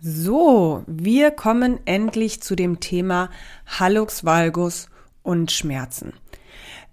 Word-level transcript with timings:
So, 0.00 0.84
wir 0.86 1.30
kommen 1.30 1.80
endlich 1.86 2.42
zu 2.42 2.54
dem 2.54 2.80
Thema 2.80 3.30
Hallux 3.66 4.24
valgus 4.24 4.88
und 5.22 5.50
Schmerzen. 5.50 6.12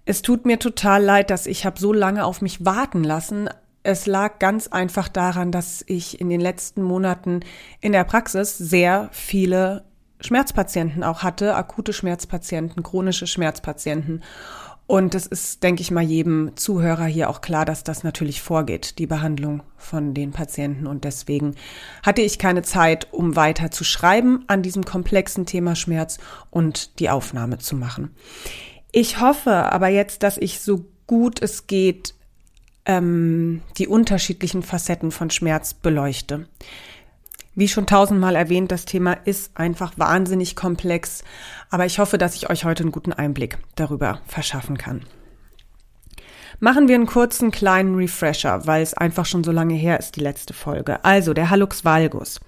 Es 0.06 0.22
tut 0.22 0.46
mir 0.46 0.58
total 0.58 1.02
leid, 1.02 1.30
dass 1.30 1.46
ich 1.46 1.66
habe 1.66 1.78
so 1.78 1.92
lange 1.92 2.24
auf 2.24 2.40
mich 2.40 2.64
warten 2.64 3.04
lassen. 3.04 3.50
Es 3.82 4.06
lag 4.06 4.38
ganz 4.38 4.68
einfach 4.68 5.08
daran, 5.08 5.52
dass 5.52 5.84
ich 5.86 6.20
in 6.20 6.30
den 6.30 6.40
letzten 6.40 6.82
Monaten 6.82 7.40
in 7.80 7.92
der 7.92 8.04
Praxis 8.04 8.56
sehr 8.56 9.10
viele 9.12 9.84
Schmerzpatienten 10.20 11.04
auch 11.04 11.22
hatte, 11.22 11.54
akute 11.54 11.92
Schmerzpatienten, 11.92 12.82
chronische 12.82 13.26
Schmerzpatienten. 13.26 14.22
Und 14.86 15.14
es 15.14 15.26
ist, 15.26 15.62
denke 15.62 15.80
ich 15.80 15.90
mal, 15.90 16.04
jedem 16.04 16.56
Zuhörer 16.56 17.06
hier 17.06 17.30
auch 17.30 17.40
klar, 17.40 17.64
dass 17.64 17.84
das 17.84 18.04
natürlich 18.04 18.42
vorgeht, 18.42 18.98
die 18.98 19.06
Behandlung 19.06 19.62
von 19.78 20.12
den 20.12 20.32
Patienten. 20.32 20.86
Und 20.86 21.04
deswegen 21.04 21.54
hatte 22.02 22.20
ich 22.20 22.38
keine 22.38 22.62
Zeit, 22.62 23.08
um 23.12 23.34
weiter 23.34 23.70
zu 23.70 23.82
schreiben 23.82 24.44
an 24.46 24.62
diesem 24.62 24.84
komplexen 24.84 25.46
Thema 25.46 25.74
Schmerz 25.74 26.18
und 26.50 26.98
die 26.98 27.08
Aufnahme 27.08 27.58
zu 27.58 27.76
machen. 27.76 28.14
Ich 28.92 29.20
hoffe 29.20 29.72
aber 29.72 29.88
jetzt, 29.88 30.22
dass 30.22 30.36
ich 30.36 30.60
so 30.60 30.84
gut 31.06 31.40
es 31.42 31.66
geht 31.66 32.14
ähm, 32.86 33.62
die 33.78 33.88
unterschiedlichen 33.88 34.62
Facetten 34.62 35.10
von 35.10 35.30
Schmerz 35.30 35.74
beleuchte. 35.74 36.46
Wie 37.54 37.68
schon 37.68 37.86
tausendmal 37.86 38.34
erwähnt, 38.34 38.72
das 38.72 38.84
Thema 38.84 39.12
ist 39.12 39.56
einfach 39.56 39.92
wahnsinnig 39.96 40.56
komplex, 40.56 41.22
aber 41.70 41.86
ich 41.86 41.98
hoffe, 41.98 42.18
dass 42.18 42.34
ich 42.34 42.50
euch 42.50 42.64
heute 42.64 42.82
einen 42.82 42.92
guten 42.92 43.12
Einblick 43.12 43.58
darüber 43.76 44.20
verschaffen 44.26 44.76
kann. 44.76 45.02
Machen 46.60 46.88
wir 46.88 46.94
einen 46.94 47.06
kurzen 47.06 47.50
kleinen 47.50 47.94
Refresher, 47.94 48.66
weil 48.66 48.82
es 48.82 48.94
einfach 48.94 49.26
schon 49.26 49.44
so 49.44 49.52
lange 49.52 49.74
her 49.74 49.98
ist, 49.98 50.16
die 50.16 50.20
letzte 50.20 50.54
Folge. 50.54 51.04
Also 51.04 51.34
der 51.34 51.50
Hallux 51.50 51.84
valgus. 51.84 52.40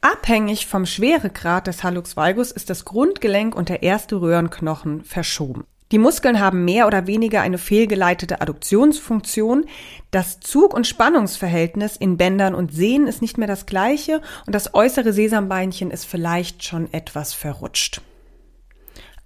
Abhängig 0.00 0.66
vom 0.66 0.86
Schweregrad 0.86 1.66
des 1.66 1.82
Hallux 1.82 2.16
valgus 2.16 2.52
ist 2.52 2.70
das 2.70 2.84
Grundgelenk 2.84 3.54
und 3.54 3.68
der 3.68 3.82
erste 3.82 4.20
Röhrenknochen 4.20 5.04
verschoben. 5.04 5.64
Die 5.92 5.98
Muskeln 5.98 6.40
haben 6.40 6.64
mehr 6.64 6.88
oder 6.88 7.06
weniger 7.06 7.42
eine 7.42 7.58
fehlgeleitete 7.58 8.40
Adduktionsfunktion. 8.40 9.66
Das 10.10 10.40
Zug- 10.40 10.74
und 10.74 10.86
Spannungsverhältnis 10.86 11.96
in 11.96 12.16
Bändern 12.16 12.54
und 12.54 12.72
Sehnen 12.72 13.06
ist 13.06 13.22
nicht 13.22 13.38
mehr 13.38 13.46
das 13.46 13.66
gleiche 13.66 14.20
und 14.46 14.54
das 14.54 14.74
äußere 14.74 15.12
Sesambeinchen 15.12 15.92
ist 15.92 16.04
vielleicht 16.04 16.64
schon 16.64 16.92
etwas 16.92 17.34
verrutscht. 17.34 18.00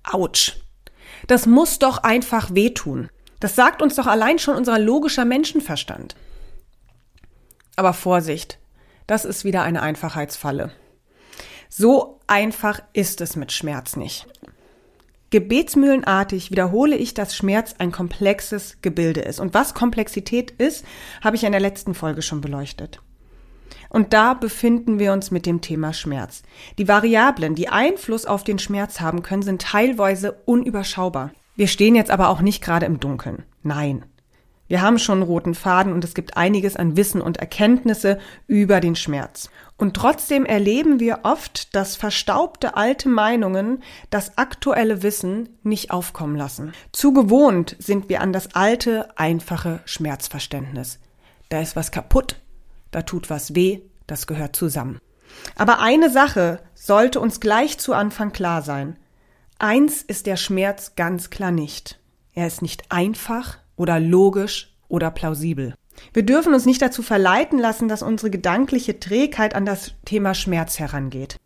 Autsch. 0.02 0.56
Das 1.26 1.46
muss 1.46 1.78
doch 1.78 1.98
einfach 1.98 2.54
wehtun. 2.54 3.08
Das 3.40 3.56
sagt 3.56 3.80
uns 3.80 3.94
doch 3.96 4.06
allein 4.06 4.38
schon 4.38 4.56
unser 4.56 4.78
logischer 4.78 5.24
Menschenverstand. 5.24 6.14
Aber 7.76 7.94
Vorsicht, 7.94 8.58
das 9.06 9.24
ist 9.24 9.44
wieder 9.44 9.62
eine 9.62 9.80
Einfachheitsfalle. 9.80 10.72
So 11.70 12.20
einfach 12.26 12.82
ist 12.92 13.20
es 13.22 13.36
mit 13.36 13.52
Schmerz 13.52 13.96
nicht. 13.96 14.26
Gebetsmühlenartig 15.30 16.50
wiederhole 16.50 16.96
ich, 16.96 17.14
dass 17.14 17.36
Schmerz 17.36 17.74
ein 17.78 17.92
komplexes 17.92 18.78
Gebilde 18.82 19.20
ist. 19.20 19.38
Und 19.38 19.54
was 19.54 19.74
Komplexität 19.74 20.50
ist, 20.50 20.84
habe 21.22 21.36
ich 21.36 21.44
in 21.44 21.52
der 21.52 21.60
letzten 21.60 21.94
Folge 21.94 22.22
schon 22.22 22.40
beleuchtet. 22.40 23.00
Und 23.88 24.12
da 24.12 24.34
befinden 24.34 24.98
wir 24.98 25.12
uns 25.12 25.30
mit 25.30 25.46
dem 25.46 25.60
Thema 25.60 25.92
Schmerz. 25.92 26.42
Die 26.78 26.88
Variablen, 26.88 27.54
die 27.54 27.68
Einfluss 27.68 28.26
auf 28.26 28.44
den 28.44 28.58
Schmerz 28.58 29.00
haben 29.00 29.22
können, 29.22 29.42
sind 29.42 29.62
teilweise 29.62 30.32
unüberschaubar. 30.44 31.32
Wir 31.56 31.66
stehen 31.66 31.94
jetzt 31.94 32.10
aber 32.10 32.28
auch 32.28 32.40
nicht 32.40 32.62
gerade 32.62 32.86
im 32.86 33.00
Dunkeln. 33.00 33.44
Nein. 33.62 34.04
Wir 34.68 34.82
haben 34.82 35.00
schon 35.00 35.22
roten 35.22 35.56
Faden 35.56 35.92
und 35.92 36.04
es 36.04 36.14
gibt 36.14 36.36
einiges 36.36 36.76
an 36.76 36.96
Wissen 36.96 37.20
und 37.20 37.38
Erkenntnisse 37.38 38.20
über 38.46 38.78
den 38.78 38.94
Schmerz. 38.94 39.50
Und 39.80 39.94
trotzdem 39.94 40.44
erleben 40.44 41.00
wir 41.00 41.20
oft, 41.22 41.74
dass 41.74 41.96
verstaubte 41.96 42.76
alte 42.76 43.08
Meinungen 43.08 43.82
das 44.10 44.36
aktuelle 44.36 45.02
Wissen 45.02 45.48
nicht 45.62 45.90
aufkommen 45.90 46.36
lassen. 46.36 46.72
Zu 46.92 47.14
gewohnt 47.14 47.76
sind 47.78 48.10
wir 48.10 48.20
an 48.20 48.34
das 48.34 48.54
alte, 48.54 49.08
einfache 49.16 49.80
Schmerzverständnis. 49.86 50.98
Da 51.48 51.62
ist 51.62 51.76
was 51.76 51.92
kaputt, 51.92 52.36
da 52.90 53.00
tut 53.00 53.30
was 53.30 53.54
weh, 53.54 53.80
das 54.06 54.26
gehört 54.26 54.54
zusammen. 54.54 54.98
Aber 55.56 55.78
eine 55.78 56.10
Sache 56.10 56.60
sollte 56.74 57.18
uns 57.18 57.40
gleich 57.40 57.78
zu 57.78 57.94
Anfang 57.94 58.32
klar 58.32 58.60
sein. 58.60 58.98
Eins 59.58 60.02
ist 60.02 60.26
der 60.26 60.36
Schmerz 60.36 60.94
ganz 60.94 61.30
klar 61.30 61.52
nicht. 61.52 61.98
Er 62.34 62.46
ist 62.46 62.60
nicht 62.60 62.92
einfach 62.92 63.56
oder 63.76 63.98
logisch 63.98 64.76
oder 64.88 65.10
plausibel. 65.10 65.72
Wir 66.12 66.22
dürfen 66.22 66.54
uns 66.54 66.66
nicht 66.66 66.82
dazu 66.82 67.02
verleiten 67.02 67.58
lassen, 67.58 67.88
dass 67.88 68.02
unsere 68.02 68.30
gedankliche 68.30 69.00
Trägheit 69.00 69.54
an 69.54 69.66
das 69.66 69.92
Thema 70.04 70.34
Schmerz 70.34 70.78
herangeht. 70.78 71.36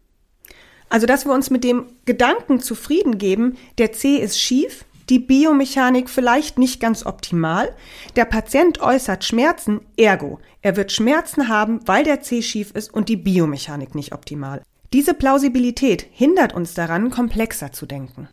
Also, 0.88 1.06
dass 1.06 1.24
wir 1.24 1.32
uns 1.32 1.50
mit 1.50 1.64
dem 1.64 1.86
Gedanken 2.04 2.60
zufrieden 2.60 3.18
geben, 3.18 3.56
der 3.78 3.92
C 3.92 4.16
ist 4.16 4.40
schief, 4.40 4.84
die 5.08 5.18
Biomechanik 5.18 6.08
vielleicht 6.08 6.58
nicht 6.58 6.80
ganz 6.80 7.04
optimal, 7.04 7.74
der 8.16 8.24
Patient 8.24 8.80
äußert 8.80 9.24
Schmerzen, 9.24 9.80
ergo, 9.96 10.38
er 10.62 10.76
wird 10.76 10.92
Schmerzen 10.92 11.48
haben, 11.48 11.80
weil 11.86 12.04
der 12.04 12.22
C 12.22 12.42
schief 12.42 12.70
ist 12.70 12.92
und 12.92 13.08
die 13.08 13.16
Biomechanik 13.16 13.94
nicht 13.94 14.12
optimal. 14.12 14.62
Diese 14.92 15.12
Plausibilität 15.12 16.06
hindert 16.12 16.54
uns 16.54 16.74
daran, 16.74 17.10
komplexer 17.10 17.72
zu 17.72 17.84
denken. 17.84 18.28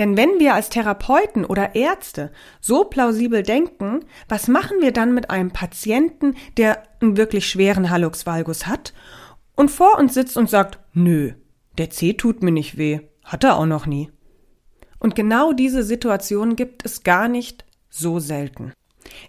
Denn 0.00 0.16
wenn 0.16 0.38
wir 0.40 0.54
als 0.54 0.70
Therapeuten 0.70 1.44
oder 1.44 1.74
Ärzte 1.74 2.32
so 2.58 2.84
plausibel 2.84 3.42
denken, 3.42 4.00
was 4.30 4.48
machen 4.48 4.78
wir 4.80 4.92
dann 4.92 5.12
mit 5.12 5.28
einem 5.28 5.50
Patienten, 5.50 6.36
der 6.56 6.84
einen 7.02 7.18
wirklich 7.18 7.46
schweren 7.46 7.90
Hallux 7.90 8.24
valgus 8.24 8.66
hat 8.66 8.94
und 9.56 9.70
vor 9.70 9.98
uns 9.98 10.14
sitzt 10.14 10.38
und 10.38 10.48
sagt, 10.48 10.78
nö, 10.94 11.34
der 11.76 11.90
C 11.90 12.14
tut 12.14 12.42
mir 12.42 12.50
nicht 12.50 12.78
weh, 12.78 13.00
hat 13.24 13.44
er 13.44 13.58
auch 13.58 13.66
noch 13.66 13.84
nie. 13.84 14.10
Und 15.00 15.14
genau 15.14 15.52
diese 15.52 15.82
Situation 15.82 16.56
gibt 16.56 16.86
es 16.86 17.02
gar 17.02 17.28
nicht 17.28 17.66
so 17.90 18.20
selten. 18.20 18.72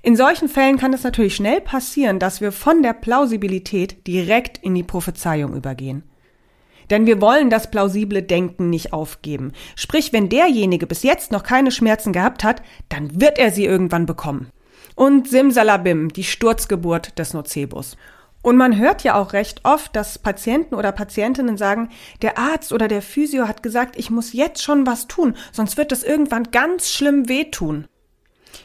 In 0.01 0.15
solchen 0.15 0.47
Fällen 0.47 0.77
kann 0.77 0.93
es 0.93 1.03
natürlich 1.03 1.35
schnell 1.35 1.59
passieren, 1.59 2.17
dass 2.17 2.39
wir 2.39 2.53
von 2.53 2.81
der 2.81 2.93
Plausibilität 2.93 4.07
direkt 4.07 4.57
in 4.59 4.73
die 4.73 4.83
Prophezeiung 4.83 5.53
übergehen. 5.53 6.03
Denn 6.91 7.05
wir 7.05 7.21
wollen 7.21 7.49
das 7.49 7.71
plausible 7.71 8.21
Denken 8.21 8.69
nicht 8.69 8.93
aufgeben. 8.93 9.53
Sprich, 9.75 10.13
wenn 10.13 10.29
derjenige 10.29 10.85
bis 10.85 11.03
jetzt 11.03 11.31
noch 11.31 11.43
keine 11.43 11.71
Schmerzen 11.71 12.11
gehabt 12.11 12.43
hat, 12.43 12.61
dann 12.89 13.19
wird 13.19 13.39
er 13.39 13.49
sie 13.49 13.65
irgendwann 13.65 14.05
bekommen. 14.05 14.49
Und 14.95 15.29
Simsalabim, 15.29 16.09
die 16.09 16.25
Sturzgeburt 16.25 17.17
des 17.17 17.33
Nocebus. 17.33 17.95
Und 18.43 18.57
man 18.57 18.77
hört 18.77 19.03
ja 19.03 19.15
auch 19.15 19.33
recht 19.33 19.61
oft, 19.63 19.95
dass 19.95 20.19
Patienten 20.19 20.75
oder 20.75 20.91
Patientinnen 20.91 21.57
sagen, 21.57 21.89
der 22.21 22.37
Arzt 22.37 22.73
oder 22.73 22.87
der 22.87 23.01
Physio 23.01 23.47
hat 23.47 23.63
gesagt, 23.63 23.97
ich 23.97 24.09
muss 24.09 24.33
jetzt 24.33 24.61
schon 24.61 24.85
was 24.85 25.07
tun, 25.07 25.35
sonst 25.51 25.77
wird 25.77 25.91
es 25.91 26.03
irgendwann 26.03 26.51
ganz 26.51 26.91
schlimm 26.91 27.29
wehtun. 27.29 27.87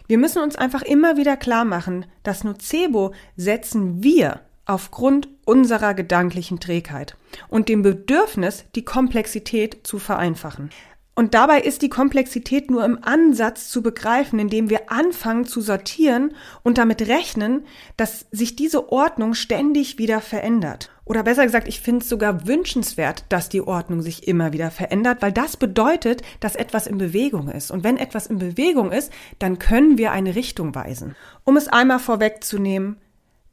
Wir 0.08 0.18
müssen 0.18 0.42
uns 0.42 0.56
einfach 0.56 0.82
immer 0.82 1.16
wieder 1.16 1.36
klar 1.36 1.64
machen, 1.64 2.06
das 2.22 2.42
Nocebo 2.42 3.12
setzen 3.36 4.02
wir 4.02 4.40
aufgrund 4.66 5.28
unserer 5.44 5.94
gedanklichen 5.94 6.60
Trägheit 6.60 7.16
und 7.48 7.68
dem 7.68 7.82
Bedürfnis, 7.82 8.64
die 8.74 8.84
Komplexität 8.84 9.86
zu 9.86 9.98
vereinfachen. 9.98 10.70
Und 11.18 11.32
dabei 11.32 11.62
ist 11.62 11.80
die 11.80 11.88
Komplexität 11.88 12.70
nur 12.70 12.84
im 12.84 12.98
Ansatz 13.02 13.70
zu 13.70 13.82
begreifen, 13.82 14.38
indem 14.38 14.68
wir 14.68 14.92
anfangen 14.92 15.46
zu 15.46 15.62
sortieren 15.62 16.34
und 16.62 16.76
damit 16.76 17.08
rechnen, 17.08 17.64
dass 17.96 18.26
sich 18.32 18.54
diese 18.54 18.92
Ordnung 18.92 19.32
ständig 19.32 19.96
wieder 19.96 20.20
verändert. 20.20 20.90
Oder 21.06 21.22
besser 21.22 21.46
gesagt, 21.46 21.68
ich 21.68 21.80
finde 21.80 22.02
es 22.02 22.10
sogar 22.10 22.46
wünschenswert, 22.46 23.24
dass 23.30 23.48
die 23.48 23.62
Ordnung 23.62 24.02
sich 24.02 24.28
immer 24.28 24.52
wieder 24.52 24.70
verändert, 24.70 25.22
weil 25.22 25.32
das 25.32 25.56
bedeutet, 25.56 26.20
dass 26.40 26.54
etwas 26.54 26.86
in 26.86 26.98
Bewegung 26.98 27.48
ist. 27.48 27.70
Und 27.70 27.82
wenn 27.82 27.96
etwas 27.96 28.26
in 28.26 28.38
Bewegung 28.38 28.92
ist, 28.92 29.10
dann 29.38 29.58
können 29.58 29.96
wir 29.96 30.12
eine 30.12 30.34
Richtung 30.34 30.74
weisen. 30.74 31.16
Um 31.44 31.56
es 31.56 31.68
einmal 31.68 32.00
vorwegzunehmen, 32.00 32.98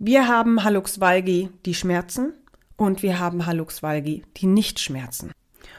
wir 0.06 0.28
haben 0.28 0.66
Hallux 0.66 1.00
valgi 1.00 1.50
die 1.66 1.74
Schmerzen 1.74 2.34
und 2.76 3.04
wir 3.04 3.20
haben 3.20 3.46
Hallux 3.46 3.82
valgi 3.82 4.26
die 4.36 4.48
Nichtschmerzen. 4.48 5.32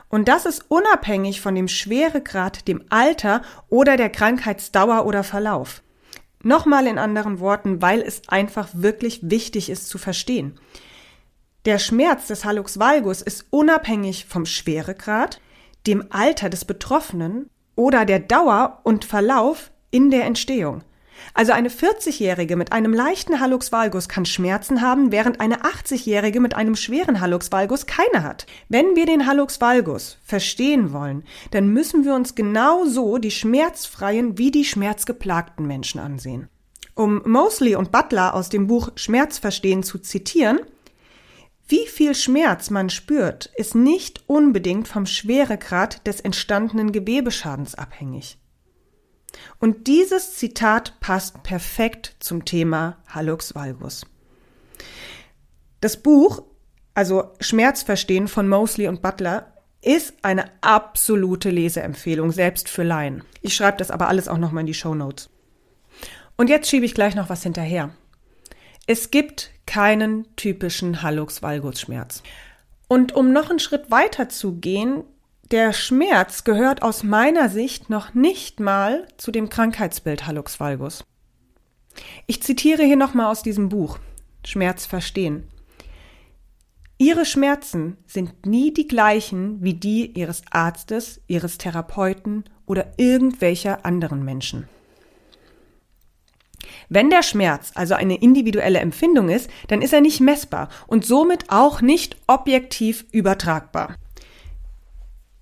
Und 0.09 0.29
das 0.29 0.47
ist 0.47 0.65
unabhängig 0.69 1.43
von 1.43 1.55
dem 1.55 1.69
Schweregrad, 1.69 2.67
dem 2.67 2.85
Alter 2.89 3.43
oder 3.69 3.99
der 3.99 4.09
Krankheitsdauer 4.09 5.05
oder 5.05 5.25
Verlauf. 5.25 5.83
Nochmal 6.43 6.87
in 6.87 6.97
anderen 6.97 7.39
Worten, 7.39 7.83
weil 7.83 8.01
es 8.01 8.23
einfach 8.27 8.71
wirklich 8.73 9.21
wichtig 9.29 9.69
ist 9.69 9.91
zu 9.91 9.99
verstehen. 9.99 10.59
Der 11.67 11.79
Schmerz 11.79 12.27
des 12.29 12.47
Hallux 12.47 12.79
valgus 12.79 13.21
ist 13.21 13.45
unabhängig 13.51 14.25
vom 14.25 14.47
Schweregrad, 14.47 15.39
dem 15.87 16.07
Alter 16.09 16.49
des 16.49 16.65
Betroffenen 16.65 17.51
oder 17.77 18.07
der 18.07 18.21
Dauer 18.21 18.81
und 18.85 19.05
Verlauf 19.05 19.71
in 19.91 20.11
der 20.11 20.25
Entstehung. 20.25 20.83
Also 21.33 21.53
eine 21.53 21.69
40-Jährige 21.69 22.57
mit 22.57 22.73
einem 22.73 22.93
leichten 22.93 23.41
Hallux 23.41 23.73
valgus 23.73 24.09
kann 24.09 24.27
Schmerzen 24.27 24.81
haben, 24.81 25.11
während 25.11 25.41
eine 25.41 25.63
80-Jährige 25.63 26.41
mit 26.41 26.55
einem 26.55 26.77
schweren 26.77 27.21
Hallux 27.21 27.51
valgus 27.51 27.87
keine 27.87 28.23
hat. 28.23 28.47
Wenn 28.69 28.95
wir 28.95 29.07
den 29.07 29.27
Hallux 29.27 29.61
valgus 29.61 30.19
verstehen 30.23 30.93
wollen, 30.93 31.25
dann 31.51 31.69
müssen 31.69 32.05
wir 32.05 32.15
uns 32.15 32.35
genauso 32.35 33.19
die 33.19 33.31
schmerzfreien 33.31 34.39
wie 34.39 34.51
die 34.51 34.65
schmerzgeplagten 34.65 35.67
Menschen 35.67 36.01
ansehen. 36.01 36.49
Um 36.95 37.23
Mosley 37.25 37.75
und 37.75 37.91
Butler 37.91 38.35
aus 38.35 38.49
dem 38.49 38.69
Buch 38.69 38.91
Schmerz 38.95 39.39
verstehen 39.39 39.83
zu 39.83 39.99
zitieren, 39.99 40.61
Wie 41.67 41.87
viel 41.87 42.15
Schmerz 42.15 42.71
man 42.71 42.91
spürt, 42.91 43.51
ist 43.57 43.75
nicht 43.75 44.23
unbedingt 44.29 44.87
vom 44.87 45.07
Schweregrad 45.07 46.07
des 46.07 46.21
entstandenen 46.21 46.93
Gewebeschadens 46.93 47.75
abhängig. 47.75 48.39
Und 49.59 49.87
dieses 49.87 50.35
Zitat 50.37 50.99
passt 51.01 51.43
perfekt 51.43 52.17
zum 52.21 52.45
Thema 52.45 52.99
Hallux 53.09 53.55
valgus. 53.55 54.07
Das 55.81 55.97
Buch, 55.97 56.43
also 56.95 57.33
Schmerzverstehen 57.41 58.29
von 58.29 58.49
Mosley 58.49 58.89
und 58.89 59.03
Butler, 59.03 59.53
ist 59.83 60.15
eine 60.23 60.51
absolute 60.63 61.51
Leseempfehlung, 61.51 62.33
selbst 62.33 62.69
für 62.69 62.83
Laien. 62.83 63.23
Ich 63.43 63.55
schreibe 63.55 63.77
das 63.77 63.91
aber 63.91 64.09
alles 64.09 64.29
auch 64.29 64.39
nochmal 64.39 64.63
in 64.63 64.67
die 64.67 64.75
Show 64.75 64.95
Notes. 64.95 65.29
Und 66.37 66.49
jetzt 66.49 66.69
schiebe 66.69 66.87
ich 66.87 66.95
gleich 66.95 67.15
noch 67.15 67.29
was 67.29 67.43
hinterher. 67.43 67.91
Es 68.87 69.11
gibt 69.11 69.51
keinen 69.67 70.35
typischen 70.37 71.03
Hallux 71.03 71.43
valgus 71.43 71.81
Schmerz. 71.81 72.23
Und 72.89 73.13
um 73.13 73.33
noch 73.33 73.51
einen 73.51 73.59
Schritt 73.59 73.91
weiter 73.91 74.29
zu 74.29 74.57
gehen, 74.57 75.05
der 75.51 75.73
Schmerz 75.73 76.45
gehört 76.45 76.83
aus 76.83 77.03
meiner 77.03 77.49
Sicht 77.49 77.91
noch 77.91 78.15
nicht 78.15 78.61
mal 78.61 79.07
zu 79.17 79.31
dem 79.31 79.49
Krankheitsbild 79.49 80.27
Hallux 80.27 80.59
valgus. 80.59 81.05
Ich 82.27 82.43
zitiere 82.43 82.83
hier 82.83 82.97
nochmal 82.97 83.31
aus 83.31 83.43
diesem 83.43 83.69
Buch 83.69 83.99
Schmerz 84.45 84.87
verstehen. 84.87 85.49
Ihre 86.99 87.25
Schmerzen 87.25 87.97
sind 88.07 88.47
nie 88.47 88.73
die 88.73 88.87
gleichen 88.87 89.63
wie 89.63 89.75
die 89.75 90.07
Ihres 90.19 90.43
Arztes, 90.51 91.21
Ihres 91.27 91.59
Therapeuten 91.59 92.45
oder 92.67 92.93
irgendwelcher 92.97 93.85
anderen 93.85 94.25
Menschen. 94.25 94.69
Wenn 96.89 97.11
der 97.11 97.23
Schmerz 97.23 97.73
also 97.75 97.95
eine 97.95 98.17
individuelle 98.21 98.79
Empfindung 98.79 99.29
ist, 99.29 99.51
dann 99.69 99.83
ist 99.83 99.93
er 99.93 100.01
nicht 100.01 100.21
messbar 100.21 100.69
und 100.87 101.05
somit 101.05 101.47
auch 101.49 101.81
nicht 101.81 102.17
objektiv 102.27 103.05
übertragbar. 103.11 103.97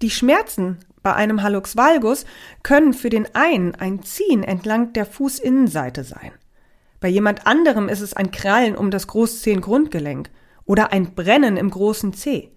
Die 0.03 0.11
Schmerzen 0.11 0.79
bei 1.05 1.15
einem 1.15 1.45
Hallux 1.45 1.77
valgus 1.77 2.25
können 2.65 2.93
für 2.93 3.09
den 3.09 3.33
einen 3.37 3.77
ein 3.77 4.03
Ziehen 4.03 4.43
entlang 4.43 4.93
der 4.95 5.07
Fußinnenseite 5.07 6.03
sein. 6.03 6.33
Bei 6.99 7.07
jemand 7.07 7.47
anderem 7.47 7.89
ist 7.89 8.01
es 8.01 8.13
ein 8.13 8.33
Krallen 8.33 8.75
um 8.75 8.91
das 8.91 9.07
Großzehengrundgelenk 9.07 10.31
oder 10.65 10.93
ein 10.93 11.15
Brennen 11.15 11.57
im 11.57 11.71
großen 11.71 12.15
Zeh. 12.15 12.51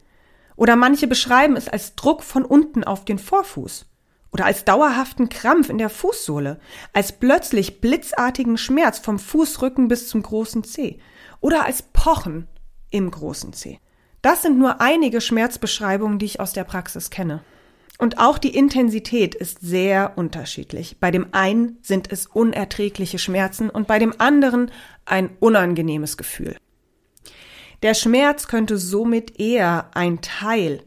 Oder 0.56 0.76
manche 0.76 1.06
beschreiben 1.06 1.56
es 1.56 1.68
als 1.70 1.94
Druck 1.94 2.24
von 2.24 2.46
unten 2.46 2.84
auf 2.84 3.06
den 3.06 3.20
Vorfuß 3.20 3.86
oder 4.32 4.46
als 4.46 4.66
dauerhaften 4.66 5.30
Krampf 5.30 5.70
in 5.70 5.78
der 5.78 5.90
Fußsohle, 5.90 6.60
als 6.94 7.12
plötzlich 7.12 7.80
blitzartigen 7.80 8.58
Schmerz 8.58 8.98
vom 8.98 9.20
Fußrücken 9.20 9.88
bis 9.88 10.08
zum 10.08 10.24
großen 10.24 10.64
Zeh 10.64 11.00
oder 11.42 11.66
als 11.66 11.84
Pochen 11.84 12.48
im 12.90 13.12
großen 13.12 13.54
Zeh. 13.54 13.80
Das 14.26 14.42
sind 14.42 14.58
nur 14.58 14.82
einige 14.82 15.22
Schmerzbeschreibungen, 15.22 16.18
die 16.18 16.26
ich 16.26 16.40
aus 16.40 16.52
der 16.52 16.64
Praxis 16.64 17.12
kenne. 17.12 17.44
Und 18.00 18.18
auch 18.18 18.40
die 18.40 18.56
Intensität 18.56 19.36
ist 19.36 19.60
sehr 19.62 20.14
unterschiedlich. 20.16 20.98
Bei 21.00 21.12
dem 21.12 21.28
einen 21.32 21.78
sind 21.84 22.12
es 22.12 22.26
unerträgliche 22.26 23.20
Schmerzen 23.20 23.70
und 23.70 23.86
bei 23.86 24.00
dem 24.00 24.20
anderen 24.20 24.72
ein 25.06 25.30
unangenehmes 25.40 26.18
Gefühl. 26.18 26.58
Der 27.84 27.94
Schmerz 27.94 28.48
könnte 28.48 28.80
somit 28.80 29.40
eher 29.40 29.92
ein 29.94 30.22
Teil 30.22 30.82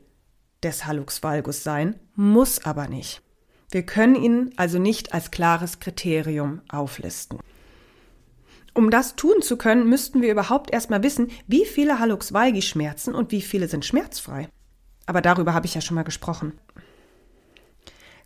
des 0.64 0.86
Hallux 0.86 1.22
valgus 1.22 1.62
sein, 1.62 1.94
muss 2.16 2.64
aber 2.64 2.88
nicht. 2.88 3.22
Wir 3.70 3.84
können 3.84 4.16
ihn 4.16 4.52
also 4.56 4.80
nicht 4.80 5.14
als 5.14 5.30
klares 5.30 5.78
Kriterium 5.78 6.62
auflisten. 6.68 7.38
Um 8.74 8.90
das 8.90 9.16
tun 9.16 9.42
zu 9.42 9.56
können, 9.56 9.88
müssten 9.88 10.22
wir 10.22 10.30
überhaupt 10.30 10.72
erstmal 10.72 11.02
wissen, 11.02 11.30
wie 11.46 11.64
viele 11.64 11.98
Hallux 11.98 12.32
valgi 12.32 12.62
schmerzen 12.62 13.14
und 13.14 13.32
wie 13.32 13.42
viele 13.42 13.68
sind 13.68 13.84
schmerzfrei. 13.84 14.48
Aber 15.06 15.20
darüber 15.20 15.54
habe 15.54 15.66
ich 15.66 15.74
ja 15.74 15.80
schon 15.80 15.94
mal 15.94 16.04
gesprochen. 16.04 16.52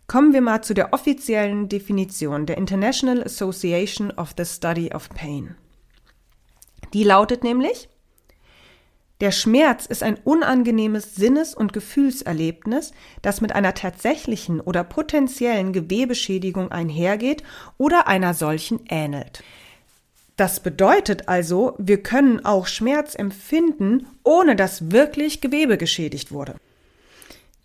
Kommen 0.05 0.33
wir 0.33 0.41
mal 0.41 0.61
zu 0.61 0.73
der 0.73 0.93
offiziellen 0.93 1.69
Definition 1.69 2.45
der 2.45 2.57
International 2.57 3.23
Association 3.23 4.11
of 4.11 4.33
the 4.37 4.45
Study 4.45 4.93
of 4.93 5.09
Pain. 5.09 5.55
Die 6.93 7.03
lautet 7.03 7.43
nämlich, 7.43 7.89
der 9.21 9.31
Schmerz 9.31 9.85
ist 9.85 10.03
ein 10.03 10.17
unangenehmes 10.25 11.15
Sinnes- 11.15 11.55
und 11.55 11.71
Gefühlserlebnis, 11.71 12.91
das 13.21 13.39
mit 13.39 13.55
einer 13.55 13.73
tatsächlichen 13.73 14.59
oder 14.59 14.83
potenziellen 14.83 15.71
Gewebeschädigung 15.71 16.71
einhergeht 16.71 17.41
oder 17.77 18.07
einer 18.07 18.33
solchen 18.33 18.81
ähnelt. 18.89 19.41
Das 20.35 20.59
bedeutet 20.59 21.29
also, 21.29 21.75
wir 21.77 22.01
können 22.01 22.43
auch 22.43 22.65
Schmerz 22.65 23.13
empfinden, 23.15 24.07
ohne 24.23 24.55
dass 24.55 24.91
wirklich 24.91 25.41
Gewebe 25.41 25.77
geschädigt 25.77 26.31
wurde. 26.31 26.55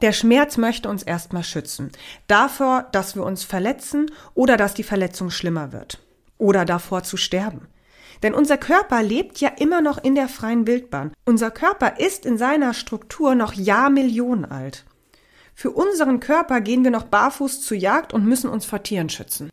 Der 0.00 0.12
Schmerz 0.12 0.58
möchte 0.58 0.88
uns 0.88 1.02
erstmal 1.02 1.42
schützen. 1.42 1.90
Davor, 2.28 2.86
dass 2.92 3.16
wir 3.16 3.24
uns 3.24 3.42
verletzen 3.42 4.10
oder 4.34 4.56
dass 4.56 4.74
die 4.74 4.84
Verletzung 4.84 5.30
schlimmer 5.30 5.72
wird. 5.72 5.98
Oder 6.36 6.64
davor 6.64 7.02
zu 7.02 7.16
sterben. 7.16 7.66
Denn 8.22 8.34
unser 8.34 8.58
Körper 8.58 9.02
lebt 9.02 9.40
ja 9.40 9.48
immer 9.48 9.80
noch 9.80 9.98
in 9.98 10.14
der 10.14 10.28
freien 10.28 10.66
Wildbahn. 10.66 11.12
Unser 11.24 11.50
Körper 11.50 11.98
ist 11.98 12.26
in 12.26 12.38
seiner 12.38 12.74
Struktur 12.74 13.34
noch 13.34 13.54
Jahrmillionen 13.54 14.44
alt. 14.44 14.84
Für 15.54 15.70
unseren 15.70 16.20
Körper 16.20 16.60
gehen 16.60 16.84
wir 16.84 16.92
noch 16.92 17.04
barfuß 17.04 17.62
zur 17.62 17.76
Jagd 17.76 18.12
und 18.12 18.24
müssen 18.24 18.50
uns 18.50 18.64
vor 18.64 18.82
Tieren 18.82 19.08
schützen. 19.08 19.50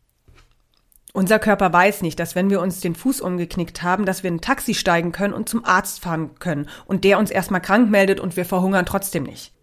Unser 1.16 1.38
Körper 1.38 1.72
weiß 1.72 2.02
nicht, 2.02 2.20
dass 2.20 2.34
wenn 2.34 2.50
wir 2.50 2.60
uns 2.60 2.80
den 2.80 2.94
Fuß 2.94 3.22
umgeknickt 3.22 3.82
haben, 3.82 4.04
dass 4.04 4.22
wir 4.22 4.28
in 4.28 4.36
ein 4.36 4.40
Taxi 4.42 4.74
steigen 4.74 5.12
können 5.12 5.32
und 5.32 5.48
zum 5.48 5.64
Arzt 5.64 6.00
fahren 6.00 6.38
können 6.38 6.68
und 6.84 7.04
der 7.04 7.18
uns 7.18 7.30
erstmal 7.30 7.62
krank 7.62 7.90
meldet 7.90 8.20
und 8.20 8.36
wir 8.36 8.44
verhungern 8.44 8.84
trotzdem 8.84 9.22
nicht. 9.22 9.54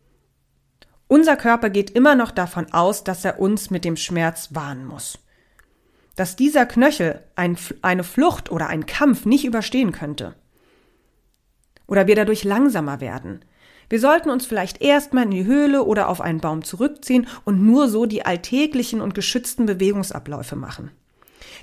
Unser 1.08 1.36
Körper 1.36 1.70
geht 1.70 1.92
immer 1.92 2.16
noch 2.16 2.32
davon 2.32 2.74
aus, 2.74 3.04
dass 3.04 3.24
er 3.24 3.40
uns 3.40 3.70
mit 3.70 3.86
dem 3.86 3.98
Schmerz 3.98 4.50
warnen 4.54 4.86
muss 4.88 5.20
dass 6.16 6.36
dieser 6.36 6.66
Knöchel 6.66 7.22
ein, 7.36 7.58
eine 7.82 8.04
Flucht 8.04 8.52
oder 8.52 8.68
einen 8.68 8.86
Kampf 8.86 9.26
nicht 9.26 9.46
überstehen 9.46 9.92
könnte. 9.92 10.36
Oder 11.88 12.08
wir 12.08 12.16
dadurch 12.16 12.44
langsamer 12.44 13.02
werden. 13.02 13.44
Wir 13.90 14.00
sollten 14.00 14.30
uns 14.30 14.46
vielleicht 14.46 14.82
erstmal 14.82 15.26
in 15.26 15.32
die 15.32 15.46
Höhle 15.46 15.84
oder 15.84 16.08
auf 16.10 16.22
einen 16.22 16.40
Baum 16.40 16.64
zurückziehen 16.64 17.28
und 17.46 17.62
nur 17.62 17.90
so 17.90 18.06
die 18.06 18.26
alltäglichen 18.26 19.02
und 19.02 19.16
geschützten 19.16 19.66
Bewegungsabläufe 19.66 20.56
machen. 20.56 20.92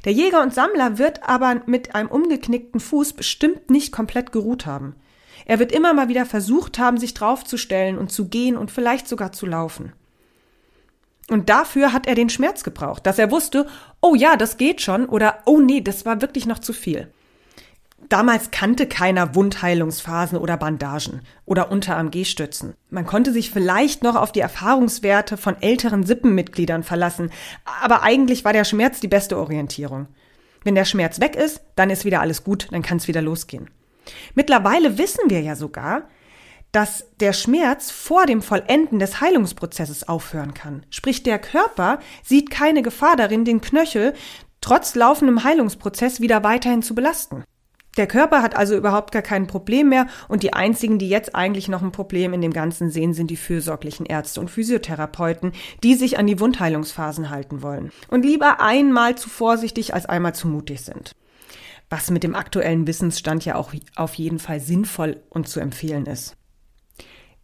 Der 0.04 0.12
Jäger 0.12 0.42
und 0.42 0.54
Sammler 0.54 0.98
wird 0.98 1.28
aber 1.28 1.62
mit 1.66 1.94
einem 1.94 2.08
umgeknickten 2.08 2.80
Fuß 2.80 3.12
bestimmt 3.12 3.70
nicht 3.70 3.92
komplett 3.92 4.32
geruht 4.32 4.66
haben. 4.66 4.96
Er 5.44 5.58
wird 5.58 5.72
immer 5.72 5.92
mal 5.92 6.08
wieder 6.08 6.26
versucht 6.26 6.78
haben, 6.78 6.98
sich 6.98 7.14
draufzustellen 7.14 7.98
und 7.98 8.10
zu 8.10 8.28
gehen 8.28 8.56
und 8.56 8.70
vielleicht 8.70 9.08
sogar 9.08 9.32
zu 9.32 9.46
laufen. 9.46 9.92
Und 11.28 11.48
dafür 11.48 11.92
hat 11.92 12.06
er 12.06 12.14
den 12.14 12.28
Schmerz 12.28 12.64
gebraucht, 12.64 13.06
dass 13.06 13.18
er 13.18 13.30
wusste, 13.30 13.66
oh 14.00 14.14
ja, 14.14 14.36
das 14.36 14.56
geht 14.56 14.80
schon 14.80 15.06
oder 15.06 15.38
oh 15.46 15.60
nee, 15.60 15.80
das 15.80 16.04
war 16.04 16.20
wirklich 16.20 16.46
noch 16.46 16.58
zu 16.58 16.72
viel. 16.72 17.12
Damals 18.08 18.50
kannte 18.50 18.86
keiner 18.86 19.34
Wundheilungsphasen 19.34 20.36
oder 20.38 20.56
Bandagen 20.56 21.20
oder 21.44 21.70
Unter-AMG-Stützen. 21.70 22.74
Man 22.88 23.06
konnte 23.06 23.32
sich 23.32 23.50
vielleicht 23.50 24.02
noch 24.02 24.16
auf 24.16 24.32
die 24.32 24.40
Erfahrungswerte 24.40 25.36
von 25.36 25.60
älteren 25.62 26.04
Sippenmitgliedern 26.04 26.82
verlassen, 26.82 27.30
aber 27.82 28.02
eigentlich 28.02 28.44
war 28.44 28.52
der 28.52 28.64
Schmerz 28.64 29.00
die 29.00 29.08
beste 29.08 29.38
Orientierung. 29.38 30.08
Wenn 30.64 30.74
der 30.74 30.84
Schmerz 30.84 31.20
weg 31.20 31.36
ist, 31.36 31.60
dann 31.76 31.90
ist 31.90 32.04
wieder 32.04 32.20
alles 32.20 32.42
gut, 32.42 32.68
dann 32.72 32.82
kann 32.82 32.96
es 32.96 33.06
wieder 33.08 33.22
losgehen. 33.22 33.70
Mittlerweile 34.34 34.98
wissen 34.98 35.30
wir 35.30 35.40
ja 35.40 35.54
sogar, 35.54 36.08
dass 36.72 37.06
der 37.18 37.32
Schmerz 37.32 37.90
vor 37.90 38.26
dem 38.26 38.42
Vollenden 38.42 38.98
des 38.98 39.20
Heilungsprozesses 39.20 40.08
aufhören 40.08 40.54
kann. 40.54 40.84
Sprich, 40.90 41.22
der 41.22 41.38
Körper 41.38 41.98
sieht 42.22 42.50
keine 42.50 42.82
Gefahr 42.82 43.16
darin, 43.16 43.44
den 43.44 43.60
Knöchel 43.60 44.14
trotz 44.60 44.94
laufendem 44.94 45.42
Heilungsprozess 45.42 46.20
wieder 46.20 46.44
weiterhin 46.44 46.82
zu 46.82 46.94
belasten. 46.94 47.44
Der 48.00 48.06
Körper 48.06 48.40
hat 48.40 48.56
also 48.56 48.74
überhaupt 48.78 49.12
gar 49.12 49.20
kein 49.20 49.46
Problem 49.46 49.90
mehr 49.90 50.06
und 50.26 50.42
die 50.42 50.54
einzigen, 50.54 50.98
die 50.98 51.10
jetzt 51.10 51.34
eigentlich 51.34 51.68
noch 51.68 51.82
ein 51.82 51.92
Problem 51.92 52.32
in 52.32 52.40
dem 52.40 52.54
Ganzen 52.54 52.88
sehen, 52.88 53.12
sind 53.12 53.30
die 53.30 53.36
fürsorglichen 53.36 54.06
Ärzte 54.06 54.40
und 54.40 54.50
Physiotherapeuten, 54.50 55.52
die 55.82 55.94
sich 55.96 56.18
an 56.18 56.26
die 56.26 56.40
Wundheilungsphasen 56.40 57.28
halten 57.28 57.60
wollen 57.60 57.92
und 58.08 58.24
lieber 58.24 58.62
einmal 58.62 59.16
zu 59.16 59.28
vorsichtig 59.28 59.92
als 59.92 60.06
einmal 60.06 60.34
zu 60.34 60.48
mutig 60.48 60.80
sind. 60.80 61.14
Was 61.90 62.10
mit 62.10 62.22
dem 62.22 62.34
aktuellen 62.34 62.86
Wissensstand 62.86 63.44
ja 63.44 63.56
auch 63.56 63.74
auf 63.96 64.14
jeden 64.14 64.38
Fall 64.38 64.60
sinnvoll 64.60 65.22
und 65.28 65.46
zu 65.46 65.60
empfehlen 65.60 66.06
ist. 66.06 66.38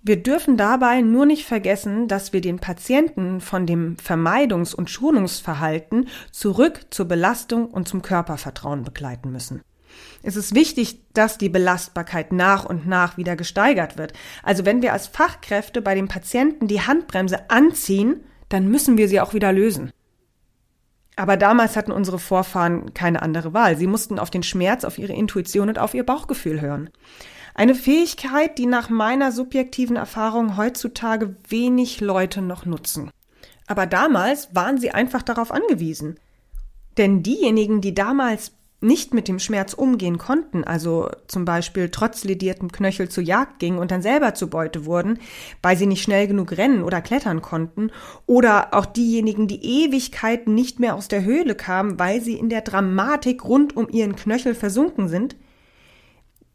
Wir 0.01 0.23
dürfen 0.23 0.57
dabei 0.57 1.03
nur 1.03 1.27
nicht 1.27 1.45
vergessen, 1.45 2.09
dass 2.09 2.33
wir 2.33 2.41
den 2.41 2.61
Patienten 2.61 3.43
von 3.43 3.67
dem 3.67 3.99
Vermeidungs- 3.99 4.75
und 4.75 4.89
Schonungsverhalten 4.89 6.09
zurück 6.33 6.87
zur 6.89 7.05
Belastung 7.05 7.67
und 7.67 7.89
zum 7.89 8.01
Körpervertrauen 8.01 8.85
begleiten 8.85 9.31
müssen. 9.31 9.61
Es 10.23 10.37
ist 10.37 10.55
wichtig, 10.55 11.01
dass 11.13 11.39
die 11.39 11.49
Belastbarkeit 11.49 12.33
nach 12.33 12.65
und 12.65 12.87
nach 12.87 13.17
wieder 13.17 13.37
gesteigert 13.37 13.97
wird. 13.97 14.13
Also 14.43 14.65
wenn 14.65 14.83
wir 14.83 14.93
als 14.93 15.07
Fachkräfte 15.07 15.83
bei 15.83 15.95
dem 15.95 16.09
Patienten 16.09 16.69
die 16.69 16.83
Handbremse 16.83 17.51
anziehen, 17.51 18.25
dann 18.49 18.69
müssen 18.69 18.97
wir 18.97 19.09
sie 19.09 19.21
auch 19.21 19.35
wieder 19.35 19.53
lösen. 19.53 19.93
Aber 21.17 21.37
damals 21.39 21.77
hatten 21.77 21.93
unsere 21.93 22.19
Vorfahren 22.19 22.93
keine 22.93 23.23
andere 23.23 23.55
Wahl. 23.55 23.77
Sie 23.77 23.87
mussten 23.87 24.19
auf 24.19 24.31
den 24.31 24.43
Schmerz, 24.43 24.85
auf 24.85 24.99
ihre 24.99 25.15
Intuition 25.15 25.71
und 25.71 25.79
auf 25.79 25.95
ihr 25.95 26.05
Bauchgefühl 26.05 26.61
hören. 26.61 26.91
Eine 27.55 27.75
Fähigkeit, 27.75 28.59
die 28.59 28.67
nach 28.67 28.91
meiner 28.91 29.33
subjektiven 29.33 29.97
Erfahrung 29.97 30.59
heutzutage 30.59 31.37
wenig 31.49 32.03
Leute 32.03 32.43
noch 32.43 32.67
nutzen. 32.67 33.11
Aber 33.67 33.87
damals 33.87 34.55
waren 34.55 34.79
sie 34.79 34.91
einfach 34.91 35.23
darauf 35.23 35.51
angewiesen. 35.51 36.21
Denn 36.99 37.23
diejenigen, 37.23 37.81
die 37.81 37.95
damals 37.95 38.53
nicht 38.81 39.15
mit 39.15 39.27
dem 39.29 39.39
Schmerz 39.39 39.73
umgehen 39.73 40.19
konnten, 40.19 40.65
also 40.65 41.09
zum 41.29 41.45
Beispiel 41.45 41.89
trotz 41.89 42.25
lediertem 42.25 42.71
Knöchel 42.71 43.09
zur 43.09 43.25
Jagd 43.25 43.59
gingen 43.59 43.79
und 43.79 43.91
dann 43.91 44.03
selber 44.03 44.35
zur 44.35 44.51
Beute 44.51 44.85
wurden, 44.85 45.19
weil 45.63 45.77
sie 45.77 45.87
nicht 45.87 46.03
schnell 46.03 46.27
genug 46.27 46.53
rennen 46.53 46.83
oder 46.83 47.01
klettern 47.01 47.43
konnten, 47.43 47.91
oder 48.27 48.75
auch 48.75 48.87
diejenigen, 48.87 49.49
die 49.49 49.85
Ewigkeiten 49.85 50.55
nicht 50.55 50.79
mehr 50.79 50.95
aus 50.95 51.09
der 51.09 51.25
Höhle 51.25 51.55
kamen, 51.55 51.99
weil 51.99 52.21
sie 52.21 52.35
in 52.35 52.49
der 52.49 52.61
Dramatik 52.61 53.45
rund 53.45 53.77
um 53.77 53.89
ihren 53.89 54.17
Knöchel 54.17 54.55
versunken 54.55 55.09
sind, 55.09 55.37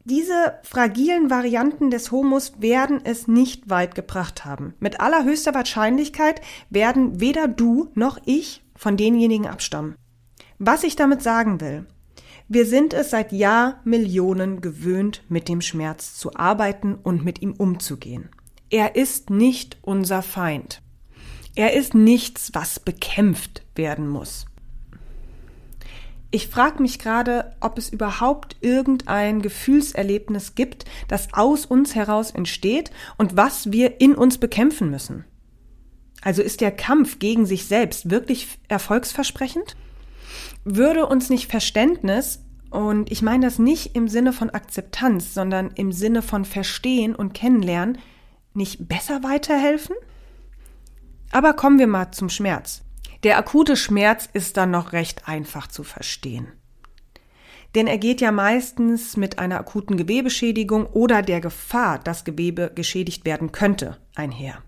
diese 0.04 0.58
fragilen 0.64 1.30
Varianten 1.30 1.90
des 1.90 2.10
Homos 2.10 2.54
werden 2.58 3.00
es 3.04 3.28
nicht 3.28 3.70
weit 3.70 3.94
gebracht 3.94 4.44
haben. 4.44 4.74
Mit 4.80 5.00
allerhöchster 5.00 5.54
Wahrscheinlichkeit 5.54 6.40
werden 6.70 7.20
weder 7.20 7.46
du 7.46 7.88
noch 7.94 8.18
ich 8.24 8.64
von 8.74 8.96
denjenigen 8.96 9.46
abstammen. 9.46 9.94
Was 10.58 10.82
ich 10.82 10.96
damit 10.96 11.22
sagen 11.22 11.60
will, 11.60 11.86
wir 12.52 12.66
sind 12.66 12.92
es 12.92 13.08
seit 13.08 13.32
Jahrmillionen 13.32 14.60
gewöhnt, 14.60 15.22
mit 15.30 15.48
dem 15.48 15.62
Schmerz 15.62 16.16
zu 16.16 16.34
arbeiten 16.34 16.96
und 16.96 17.24
mit 17.24 17.40
ihm 17.40 17.54
umzugehen. 17.54 18.28
Er 18.68 18.94
ist 18.94 19.30
nicht 19.30 19.78
unser 19.80 20.20
Feind. 20.20 20.82
Er 21.54 21.72
ist 21.72 21.94
nichts, 21.94 22.50
was 22.52 22.78
bekämpft 22.78 23.64
werden 23.74 24.06
muss. 24.06 24.44
Ich 26.30 26.48
frage 26.48 26.82
mich 26.82 26.98
gerade, 26.98 27.56
ob 27.60 27.78
es 27.78 27.88
überhaupt 27.88 28.56
irgendein 28.60 29.40
Gefühlserlebnis 29.40 30.54
gibt, 30.54 30.84
das 31.08 31.32
aus 31.32 31.64
uns 31.64 31.94
heraus 31.94 32.32
entsteht 32.32 32.90
und 33.16 33.34
was 33.34 33.72
wir 33.72 33.98
in 34.00 34.14
uns 34.14 34.36
bekämpfen 34.36 34.90
müssen. 34.90 35.24
Also 36.20 36.42
ist 36.42 36.60
der 36.60 36.70
Kampf 36.70 37.18
gegen 37.18 37.46
sich 37.46 37.64
selbst 37.64 38.10
wirklich 38.10 38.58
erfolgsversprechend? 38.68 39.74
Würde 40.64 41.06
uns 41.06 41.30
nicht 41.30 41.50
Verständnis, 41.50 42.44
und 42.70 43.12
ich 43.12 43.20
meine 43.20 43.46
das 43.46 43.58
nicht 43.58 43.94
im 43.94 44.08
Sinne 44.08 44.32
von 44.32 44.48
Akzeptanz, 44.48 45.34
sondern 45.34 45.70
im 45.74 45.92
Sinne 45.92 46.22
von 46.22 46.46
Verstehen 46.46 47.14
und 47.14 47.34
Kennenlernen, 47.34 47.98
nicht 48.54 48.88
besser 48.88 49.22
weiterhelfen? 49.22 49.94
Aber 51.30 51.52
kommen 51.52 51.78
wir 51.78 51.86
mal 51.86 52.12
zum 52.12 52.30
Schmerz. 52.30 52.82
Der 53.24 53.38
akute 53.38 53.76
Schmerz 53.76 54.28
ist 54.32 54.56
dann 54.56 54.70
noch 54.70 54.92
recht 54.92 55.28
einfach 55.28 55.66
zu 55.66 55.84
verstehen. 55.84 56.48
Denn 57.74 57.86
er 57.86 57.98
geht 57.98 58.20
ja 58.20 58.32
meistens 58.32 59.16
mit 59.16 59.38
einer 59.38 59.58
akuten 59.58 59.96
Gewebeschädigung 59.96 60.86
oder 60.86 61.22
der 61.22 61.40
Gefahr, 61.40 61.98
dass 61.98 62.24
Gewebe 62.24 62.70
geschädigt 62.74 63.24
werden 63.24 63.52
könnte, 63.52 63.98
einher. 64.14 64.62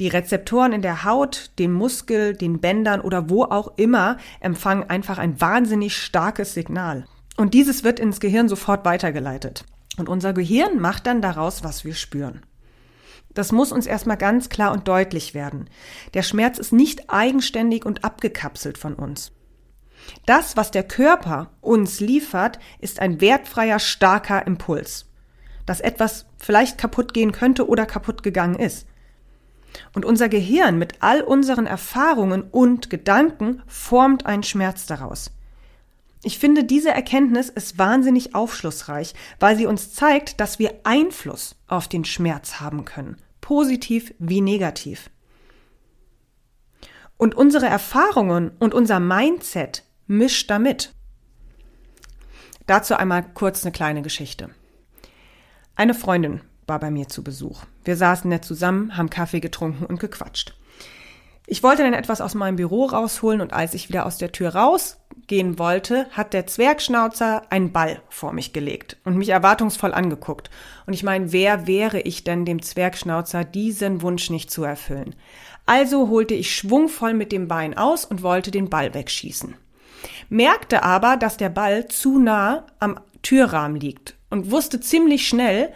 Die 0.00 0.08
Rezeptoren 0.08 0.72
in 0.72 0.80
der 0.80 1.04
Haut, 1.04 1.50
dem 1.58 1.72
Muskel, 1.72 2.34
den 2.34 2.58
Bändern 2.58 3.02
oder 3.02 3.28
wo 3.28 3.44
auch 3.44 3.76
immer 3.76 4.16
empfangen 4.40 4.88
einfach 4.88 5.18
ein 5.18 5.38
wahnsinnig 5.42 5.94
starkes 5.94 6.54
Signal. 6.54 7.04
Und 7.36 7.52
dieses 7.52 7.84
wird 7.84 8.00
ins 8.00 8.18
Gehirn 8.18 8.48
sofort 8.48 8.86
weitergeleitet. 8.86 9.66
Und 9.98 10.08
unser 10.08 10.32
Gehirn 10.32 10.80
macht 10.80 11.06
dann 11.06 11.20
daraus, 11.20 11.62
was 11.64 11.84
wir 11.84 11.94
spüren. 11.94 12.40
Das 13.34 13.52
muss 13.52 13.72
uns 13.72 13.86
erstmal 13.86 14.16
ganz 14.16 14.48
klar 14.48 14.72
und 14.72 14.88
deutlich 14.88 15.34
werden. 15.34 15.68
Der 16.14 16.22
Schmerz 16.22 16.58
ist 16.58 16.72
nicht 16.72 17.10
eigenständig 17.10 17.84
und 17.84 18.02
abgekapselt 18.02 18.78
von 18.78 18.94
uns. 18.94 19.32
Das, 20.24 20.56
was 20.56 20.70
der 20.70 20.82
Körper 20.82 21.50
uns 21.60 22.00
liefert, 22.00 22.58
ist 22.80 23.00
ein 23.00 23.20
wertfreier, 23.20 23.78
starker 23.78 24.46
Impuls. 24.46 25.06
Dass 25.66 25.80
etwas 25.80 26.24
vielleicht 26.38 26.78
kaputt 26.78 27.12
gehen 27.12 27.32
könnte 27.32 27.68
oder 27.68 27.84
kaputt 27.84 28.22
gegangen 28.22 28.58
ist. 28.58 28.86
Und 29.94 30.04
unser 30.04 30.28
Gehirn 30.28 30.78
mit 30.78 30.94
all 31.00 31.22
unseren 31.22 31.66
Erfahrungen 31.66 32.42
und 32.42 32.90
Gedanken 32.90 33.62
formt 33.66 34.26
einen 34.26 34.42
Schmerz 34.42 34.86
daraus. 34.86 35.30
Ich 36.22 36.38
finde, 36.38 36.64
diese 36.64 36.90
Erkenntnis 36.90 37.48
ist 37.48 37.78
wahnsinnig 37.78 38.34
aufschlussreich, 38.34 39.14
weil 39.38 39.56
sie 39.56 39.66
uns 39.66 39.94
zeigt, 39.94 40.40
dass 40.40 40.58
wir 40.58 40.80
Einfluss 40.84 41.56
auf 41.66 41.88
den 41.88 42.04
Schmerz 42.04 42.60
haben 42.60 42.84
können, 42.84 43.16
positiv 43.40 44.12
wie 44.18 44.42
negativ. 44.42 45.10
Und 47.16 47.34
unsere 47.34 47.66
Erfahrungen 47.66 48.50
und 48.58 48.74
unser 48.74 49.00
Mindset 49.00 49.84
mischt 50.06 50.50
damit. 50.50 50.92
Dazu 52.66 52.94
einmal 52.94 53.24
kurz 53.34 53.64
eine 53.64 53.72
kleine 53.72 54.02
Geschichte. 54.02 54.50
Eine 55.74 55.94
Freundin 55.94 56.42
war 56.66 56.78
bei 56.78 56.90
mir 56.90 57.08
zu 57.08 57.24
Besuch. 57.24 57.64
Wir 57.84 57.96
saßen 57.96 58.28
nett 58.28 58.44
zusammen, 58.44 58.96
haben 58.96 59.10
Kaffee 59.10 59.40
getrunken 59.40 59.86
und 59.86 60.00
gequatscht. 60.00 60.54
Ich 61.52 61.64
wollte 61.64 61.82
dann 61.82 61.94
etwas 61.94 62.20
aus 62.20 62.34
meinem 62.34 62.54
Büro 62.54 62.84
rausholen 62.84 63.40
und 63.40 63.52
als 63.52 63.74
ich 63.74 63.88
wieder 63.88 64.06
aus 64.06 64.18
der 64.18 64.30
Tür 64.30 64.54
rausgehen 64.54 65.58
wollte, 65.58 66.06
hat 66.12 66.32
der 66.32 66.46
Zwergschnauzer 66.46 67.42
einen 67.50 67.72
Ball 67.72 68.00
vor 68.08 68.32
mich 68.32 68.52
gelegt 68.52 68.98
und 69.04 69.16
mich 69.16 69.30
erwartungsvoll 69.30 69.92
angeguckt. 69.92 70.48
Und 70.86 70.92
ich 70.92 71.02
meine, 71.02 71.32
wer 71.32 71.66
wäre 71.66 72.02
ich 72.02 72.22
denn 72.22 72.44
dem 72.44 72.62
Zwergschnauzer, 72.62 73.42
diesen 73.42 74.00
Wunsch 74.00 74.30
nicht 74.30 74.52
zu 74.52 74.62
erfüllen? 74.62 75.16
Also 75.66 76.08
holte 76.08 76.34
ich 76.34 76.54
schwungvoll 76.54 77.14
mit 77.14 77.32
dem 77.32 77.48
Bein 77.48 77.76
aus 77.76 78.04
und 78.04 78.22
wollte 78.22 78.52
den 78.52 78.70
Ball 78.70 78.94
wegschießen. 78.94 79.56
Merkte 80.28 80.84
aber, 80.84 81.16
dass 81.16 81.36
der 81.36 81.48
Ball 81.48 81.88
zu 81.88 82.20
nah 82.20 82.64
am 82.78 83.00
Türrahmen 83.22 83.80
liegt 83.80 84.14
und 84.30 84.52
wusste 84.52 84.80
ziemlich 84.80 85.26
schnell, 85.26 85.72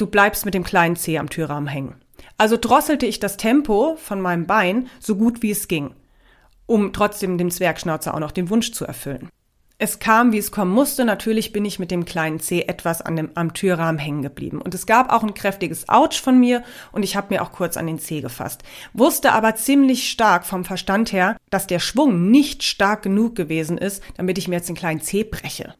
du 0.00 0.06
bleibst 0.06 0.44
mit 0.44 0.54
dem 0.54 0.64
kleinen 0.64 0.96
Zeh 0.96 1.18
am 1.18 1.30
Türrahmen 1.30 1.68
hängen. 1.68 1.96
Also 2.38 2.56
drosselte 2.56 3.06
ich 3.06 3.20
das 3.20 3.36
Tempo 3.36 3.96
von 3.96 4.20
meinem 4.20 4.46
Bein 4.46 4.88
so 4.98 5.16
gut 5.16 5.42
wie 5.42 5.50
es 5.50 5.68
ging, 5.68 5.94
um 6.66 6.92
trotzdem 6.92 7.38
dem 7.38 7.50
Zwergschnauzer 7.50 8.14
auch 8.14 8.20
noch 8.20 8.32
den 8.32 8.50
Wunsch 8.50 8.72
zu 8.72 8.84
erfüllen. 8.84 9.28
Es 9.82 9.98
kam, 9.98 10.32
wie 10.32 10.38
es 10.38 10.52
kommen 10.52 10.72
musste. 10.72 11.06
Natürlich 11.06 11.52
bin 11.52 11.64
ich 11.64 11.78
mit 11.78 11.90
dem 11.90 12.04
kleinen 12.04 12.38
Zeh 12.38 12.62
etwas 12.62 13.00
an 13.00 13.16
dem, 13.16 13.30
am 13.34 13.54
Türrahmen 13.54 13.98
hängen 13.98 14.20
geblieben. 14.20 14.60
Und 14.60 14.74
es 14.74 14.84
gab 14.84 15.10
auch 15.10 15.22
ein 15.22 15.32
kräftiges 15.32 15.88
Autsch 15.88 16.20
von 16.20 16.38
mir 16.38 16.62
und 16.92 17.02
ich 17.02 17.16
habe 17.16 17.28
mir 17.30 17.40
auch 17.40 17.50
kurz 17.50 17.78
an 17.78 17.86
den 17.86 17.98
Zeh 17.98 18.20
gefasst. 18.20 18.62
Wusste 18.92 19.32
aber 19.32 19.54
ziemlich 19.54 20.10
stark 20.10 20.44
vom 20.44 20.66
Verstand 20.66 21.12
her, 21.12 21.34
dass 21.48 21.66
der 21.66 21.78
Schwung 21.78 22.30
nicht 22.30 22.62
stark 22.62 23.00
genug 23.02 23.34
gewesen 23.36 23.78
ist, 23.78 24.02
damit 24.18 24.36
ich 24.36 24.48
mir 24.48 24.56
jetzt 24.56 24.68
den 24.68 24.76
kleinen 24.76 25.00
Zeh 25.00 25.24
breche. 25.24 25.74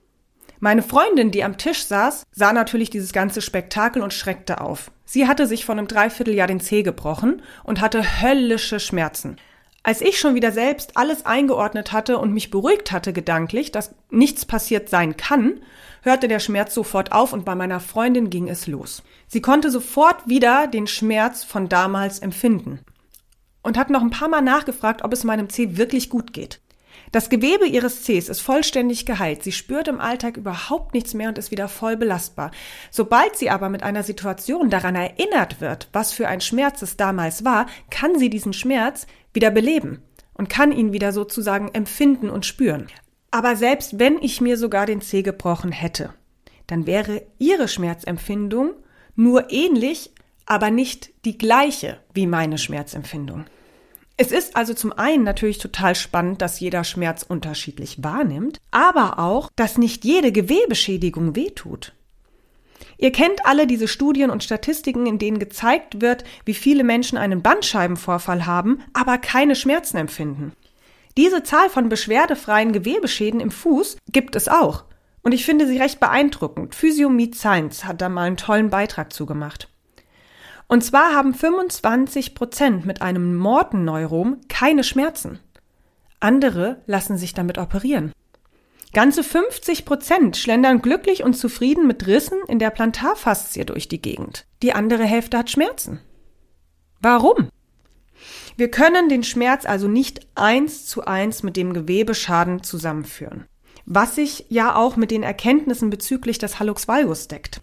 Meine 0.63 0.83
Freundin, 0.83 1.31
die 1.31 1.43
am 1.43 1.57
Tisch 1.57 1.85
saß, 1.85 2.25
sah 2.33 2.53
natürlich 2.53 2.91
dieses 2.91 3.15
ganze 3.15 3.41
Spektakel 3.41 4.03
und 4.03 4.13
schreckte 4.13 4.61
auf. 4.61 4.91
Sie 5.07 5.27
hatte 5.27 5.47
sich 5.47 5.65
vor 5.65 5.75
einem 5.75 5.89
Dreivierteljahr 5.89 6.47
den 6.47 6.61
Zeh 6.61 6.83
gebrochen 6.83 7.41
und 7.65 7.81
hatte 7.81 8.21
höllische 8.21 8.79
Schmerzen. 8.79 9.37
Als 9.83 10.03
ich 10.03 10.19
schon 10.19 10.35
wieder 10.35 10.53
selbst 10.53 10.99
alles 10.99 11.25
eingeordnet 11.25 11.93
hatte 11.93 12.19
und 12.19 12.35
mich 12.35 12.51
beruhigt 12.51 12.93
hatte 12.93 13.15
gedanklich, 13.15 13.73
dass 13.73 13.95
nichts 14.11 14.45
passiert 14.45 14.91
sein 14.91 15.17
kann, 15.17 15.63
hörte 16.03 16.29
der 16.29 16.41
Schmerz 16.41 16.75
sofort 16.75 17.13
auf 17.13 17.33
und 17.33 17.47
bei 17.47 17.55
meiner 17.55 17.81
Freundin 17.81 18.29
ging 18.29 18.47
es 18.47 18.67
los. 18.67 19.03
Sie 19.27 19.41
konnte 19.41 19.71
sofort 19.71 20.29
wieder 20.29 20.67
den 20.67 20.87
Schmerz 20.87 21.43
von 21.43 21.71
damals 21.71 22.19
empfinden 22.19 22.81
und 23.63 23.79
hat 23.79 23.89
noch 23.89 24.03
ein 24.03 24.11
paar 24.11 24.29
Mal 24.29 24.43
nachgefragt, 24.43 25.03
ob 25.03 25.15
es 25.15 25.25
meinem 25.25 25.49
Zeh 25.49 25.79
wirklich 25.79 26.11
gut 26.11 26.35
geht. 26.35 26.61
Das 27.13 27.29
Gewebe 27.29 27.67
ihres 27.67 28.05
Zehs 28.05 28.29
ist 28.29 28.41
vollständig 28.41 29.05
geheilt. 29.05 29.43
Sie 29.43 29.51
spürt 29.51 29.89
im 29.89 30.01
Alltag 30.01 30.37
überhaupt 30.37 30.95
nichts 30.95 31.13
mehr 31.13 31.29
und 31.29 31.39
ist 31.39 31.51
wieder 31.51 31.67
voll 31.67 31.97
belastbar. 31.97 32.53
Sobald 32.93 33.37
sie 33.37 33.51
aber 33.51 33.69
mit 33.69 33.83
einer 33.83 34.05
Situation 34.05 34.71
daran 34.71 34.95
erinnert 34.95 35.61
wird, 35.61 35.89
was 35.93 36.13
für 36.13 36.29
ein 36.29 36.41
Schmerz 36.41 36.83
es 36.83 36.97
damals 36.97 37.45
war, 37.45 37.67
kann 37.91 38.17
sie 38.19 38.31
diesen 38.31 38.53
Schmerz 38.53 39.09
wieder 39.33 39.51
beleben 39.51 40.03
und 40.35 40.49
kann 40.49 40.71
ihn 40.71 40.93
wieder 40.93 41.13
sozusagen 41.13 41.71
empfinden 41.73 42.31
und 42.31 42.47
spüren. 42.47 42.87
Aber 43.33 43.57
selbst 43.57 43.99
wenn 43.99 44.19
ich 44.23 44.41
mir 44.41 44.57
sogar 44.57 44.87
den 44.87 45.01
Zeh 45.01 45.23
gebrochen 45.23 45.73
hätte, 45.73 46.15
dann 46.69 46.87
wäre 46.87 47.23
ihre 47.39 47.67
Schmerzempfindung 47.67 48.75
nur 49.17 49.51
ähnlich, 49.51 50.13
aber 50.47 50.71
nicht 50.71 51.11
die 51.25 51.39
gleiche 51.39 51.99
wie 52.15 52.29
meine 52.29 52.59
Schmerzempfindung. 52.59 53.47
Es 54.23 54.33
ist 54.33 54.55
also 54.55 54.75
zum 54.75 54.93
einen 54.93 55.25
natürlich 55.25 55.57
total 55.57 55.95
spannend, 55.95 56.43
dass 56.43 56.61
jeder 56.61 56.85
Schmerz 56.85 57.23
unterschiedlich 57.27 58.05
wahrnimmt, 58.05 58.59
aber 58.71 59.19
auch, 59.19 59.49
dass 59.57 59.79
nicht 59.79 60.05
jede 60.05 60.31
Gewebeschädigung 60.31 61.37
wehtut. 61.37 61.95
Ihr 62.99 63.13
kennt 63.13 63.47
alle 63.47 63.67
diese 63.67 63.89
Studien 63.89 64.29
und 64.29 64.45
Statistiken, 64.45 65.07
in 65.07 65.19
denen 65.19 65.39
gezeigt 65.39 66.03
wird, 66.03 66.25
wie 66.45 66.53
viele 66.53 66.85
Menschen 66.85 67.17
einen 67.17 67.41
Bandscheibenvorfall 67.41 68.45
haben, 68.45 68.83
aber 68.93 69.17
keine 69.17 69.57
Schmerzen 69.57 69.97
empfinden. 69.97 70.53
Diese 71.17 71.43
Zahl 71.43 71.71
von 71.71 71.89
beschwerdefreien 71.89 72.73
Gewebeschäden 72.73 73.41
im 73.41 73.51
Fuß 73.51 73.97
gibt 74.13 74.37
es 74.37 74.49
auch. 74.49 74.85
Und 75.23 75.33
ich 75.33 75.47
finde 75.47 75.67
sie 75.67 75.79
recht 75.79 75.99
beeindruckend. 75.99 76.75
Physio 76.75 77.09
Meet 77.09 77.37
Science 77.37 77.87
hat 77.87 78.03
da 78.03 78.11
mal 78.11 78.27
einen 78.27 78.37
tollen 78.37 78.69
Beitrag 78.69 79.15
zugemacht. 79.15 79.70
Und 80.71 80.85
zwar 80.85 81.17
haben 81.17 81.35
25 81.35 82.37
Prozent 82.37 82.87
mit 82.87 83.03
einem 83.03 83.35
Mortenneurom 83.35 84.41
keine 84.49 84.85
Schmerzen. 84.85 85.41
Andere 86.21 86.81
lassen 86.87 87.19
sich 87.19 87.35
damit 87.35 87.59
operieren. 87.59 88.13
Ganze 88.93 89.25
50 89.25 89.85
Prozent 89.85 90.37
schlendern 90.37 90.81
glücklich 90.81 91.25
und 91.25 91.35
zufrieden 91.35 91.89
mit 91.89 92.07
Rissen 92.07 92.39
in 92.47 92.61
der 92.61 92.71
Plantarfaszie 92.71 93.65
durch 93.65 93.89
die 93.89 94.01
Gegend. 94.01 94.47
Die 94.63 94.73
andere 94.73 95.03
Hälfte 95.03 95.39
hat 95.39 95.51
Schmerzen. 95.51 95.99
Warum? 97.01 97.49
Wir 98.57 98.71
können 98.71 99.09
den 99.09 99.25
Schmerz 99.25 99.67
also 99.67 99.89
nicht 99.89 100.21
eins 100.37 100.87
zu 100.87 101.05
eins 101.05 101.43
mit 101.43 101.57
dem 101.57 101.73
Gewebeschaden 101.73 102.63
zusammenführen. 102.63 103.45
Was 103.87 104.15
sich 104.15 104.47
ja 104.51 104.77
auch 104.77 104.95
mit 104.95 105.11
den 105.11 105.25
Erkenntnissen 105.25 105.91
bezüglich 105.91 106.39
des 106.39 106.61
Hallux 106.61 106.87
valgus 106.87 107.27
deckt. 107.27 107.61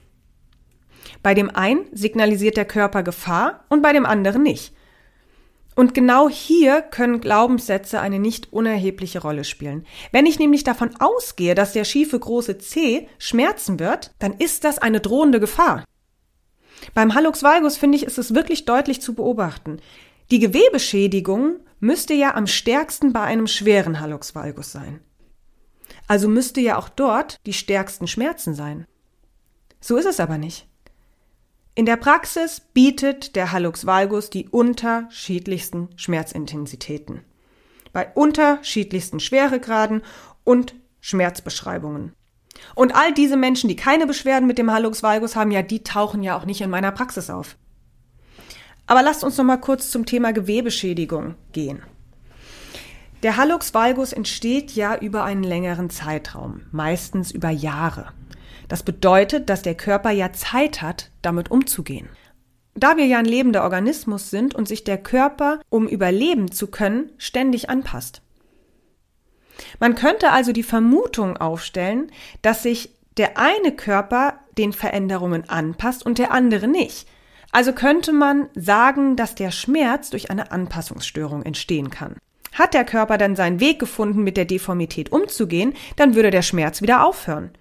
Bei 1.23 1.33
dem 1.33 1.49
einen 1.49 1.85
signalisiert 1.91 2.57
der 2.57 2.65
Körper 2.65 3.03
Gefahr 3.03 3.65
und 3.69 3.81
bei 3.81 3.93
dem 3.93 4.05
anderen 4.05 4.43
nicht. 4.43 4.73
Und 5.75 5.93
genau 5.93 6.27
hier 6.27 6.81
können 6.81 7.21
Glaubenssätze 7.21 7.99
eine 7.99 8.17
nicht 8.17 8.51
unerhebliche 8.51 9.21
Rolle 9.21 9.43
spielen. 9.43 9.85
Wenn 10.11 10.25
ich 10.25 10.39
nämlich 10.39 10.63
davon 10.63 10.95
ausgehe, 10.99 11.53
dass 11.53 11.73
der 11.73 11.83
schiefe 11.83 12.17
große 12.17 12.57
C 12.57 13.07
schmerzen 13.19 13.79
wird, 13.79 14.11
dann 14.17 14.33
ist 14.33 14.63
das 14.63 14.79
eine 14.79 14.99
drohende 14.99 15.39
Gefahr. 15.39 15.83
Beim 16.95 17.13
Hallux 17.13 17.43
valgus 17.43 17.77
finde 17.77 17.97
ich, 17.97 18.05
ist 18.05 18.17
es 18.17 18.33
wirklich 18.33 18.65
deutlich 18.65 19.01
zu 19.01 19.13
beobachten. 19.13 19.79
Die 20.31 20.39
Gewebeschädigung 20.39 21.57
müsste 21.79 22.15
ja 22.15 22.33
am 22.33 22.47
stärksten 22.47 23.13
bei 23.13 23.21
einem 23.21 23.45
schweren 23.45 23.99
Hallux 23.99 24.33
valgus 24.33 24.71
sein. 24.71 24.99
Also 26.07 26.27
müsste 26.27 26.59
ja 26.59 26.77
auch 26.77 26.89
dort 26.89 27.37
die 27.45 27.53
stärksten 27.53 28.07
Schmerzen 28.07 28.55
sein. 28.55 28.87
So 29.79 29.97
ist 29.97 30.05
es 30.05 30.19
aber 30.19 30.39
nicht. 30.39 30.67
In 31.77 31.85
der 31.85 31.95
Praxis 31.95 32.59
bietet 32.59 33.35
der 33.35 33.51
Hallux 33.51 33.85
valgus 33.85 34.31
die 34.31 34.49
unterschiedlichsten 34.49 35.89
Schmerzintensitäten. 35.95 37.21
Bei 37.93 38.11
unterschiedlichsten 38.15 39.19
Schweregraden 39.19 40.01
und 40.43 40.73
Schmerzbeschreibungen. 41.01 42.13
Und 42.73 42.95
all 42.95 43.13
diese 43.13 43.37
Menschen, 43.37 43.67
die 43.67 43.75
keine 43.75 44.07
Beschwerden 44.07 44.47
mit 44.47 44.57
dem 44.57 44.71
Hallux 44.73 45.03
valgus 45.03 45.35
haben, 45.35 45.51
ja, 45.51 45.61
die 45.61 45.83
tauchen 45.83 46.23
ja 46.23 46.35
auch 46.35 46.45
nicht 46.45 46.61
in 46.61 46.71
meiner 46.71 46.91
Praxis 46.91 47.29
auf. 47.29 47.57
Aber 48.87 49.03
lasst 49.03 49.23
uns 49.23 49.37
noch 49.37 49.45
mal 49.45 49.57
kurz 49.57 49.91
zum 49.91 50.07
Thema 50.07 50.33
Gewebeschädigung 50.33 51.35
gehen. 51.51 51.83
Der 53.21 53.37
Hallux 53.37 53.75
valgus 53.75 54.13
entsteht 54.13 54.71
ja 54.71 54.97
über 54.97 55.23
einen 55.23 55.43
längeren 55.43 55.91
Zeitraum, 55.91 56.61
meistens 56.71 57.29
über 57.29 57.51
Jahre. 57.51 58.13
Das 58.67 58.83
bedeutet, 58.83 59.49
dass 59.49 59.61
der 59.61 59.75
Körper 59.75 60.11
ja 60.11 60.33
Zeit 60.33 60.81
hat, 60.81 61.11
damit 61.21 61.51
umzugehen. 61.51 62.09
Da 62.75 62.97
wir 62.97 63.05
ja 63.05 63.17
ein 63.17 63.25
lebender 63.25 63.63
Organismus 63.63 64.29
sind 64.29 64.53
und 64.53 64.67
sich 64.67 64.83
der 64.83 64.97
Körper, 64.97 65.59
um 65.69 65.87
überleben 65.87 66.51
zu 66.51 66.67
können, 66.67 67.11
ständig 67.17 67.69
anpasst. 67.69 68.21
Man 69.79 69.95
könnte 69.95 70.31
also 70.31 70.51
die 70.51 70.63
Vermutung 70.63 71.37
aufstellen, 71.37 72.11
dass 72.43 72.61
sich 72.61 72.93
der 73.17 73.37
eine 73.37 73.71
Körper 73.71 74.39
den 74.57 74.73
Veränderungen 74.73 75.49
anpasst 75.49 76.05
und 76.05 76.19
der 76.19 76.31
andere 76.31 76.67
nicht. 76.67 77.07
Also 77.51 77.73
könnte 77.73 78.13
man 78.13 78.49
sagen, 78.53 79.15
dass 79.15 79.33
der 79.33 79.51
Schmerz 79.51 80.11
durch 80.11 80.29
eine 80.29 80.51
Anpassungsstörung 80.51 81.43
entstehen 81.43 81.89
kann. 81.89 82.15
Hat 82.53 82.73
der 82.73 82.85
Körper 82.85 83.17
dann 83.17 83.35
seinen 83.35 83.59
Weg 83.59 83.79
gefunden, 83.79 84.23
mit 84.23 84.37
der 84.37 84.45
Deformität 84.45 85.11
umzugehen, 85.11 85.73
dann 85.95 86.15
würde 86.15 86.29
der 86.29 86.41
Schmerz 86.41 86.81
wieder 86.81 87.05
aufhören. 87.05 87.51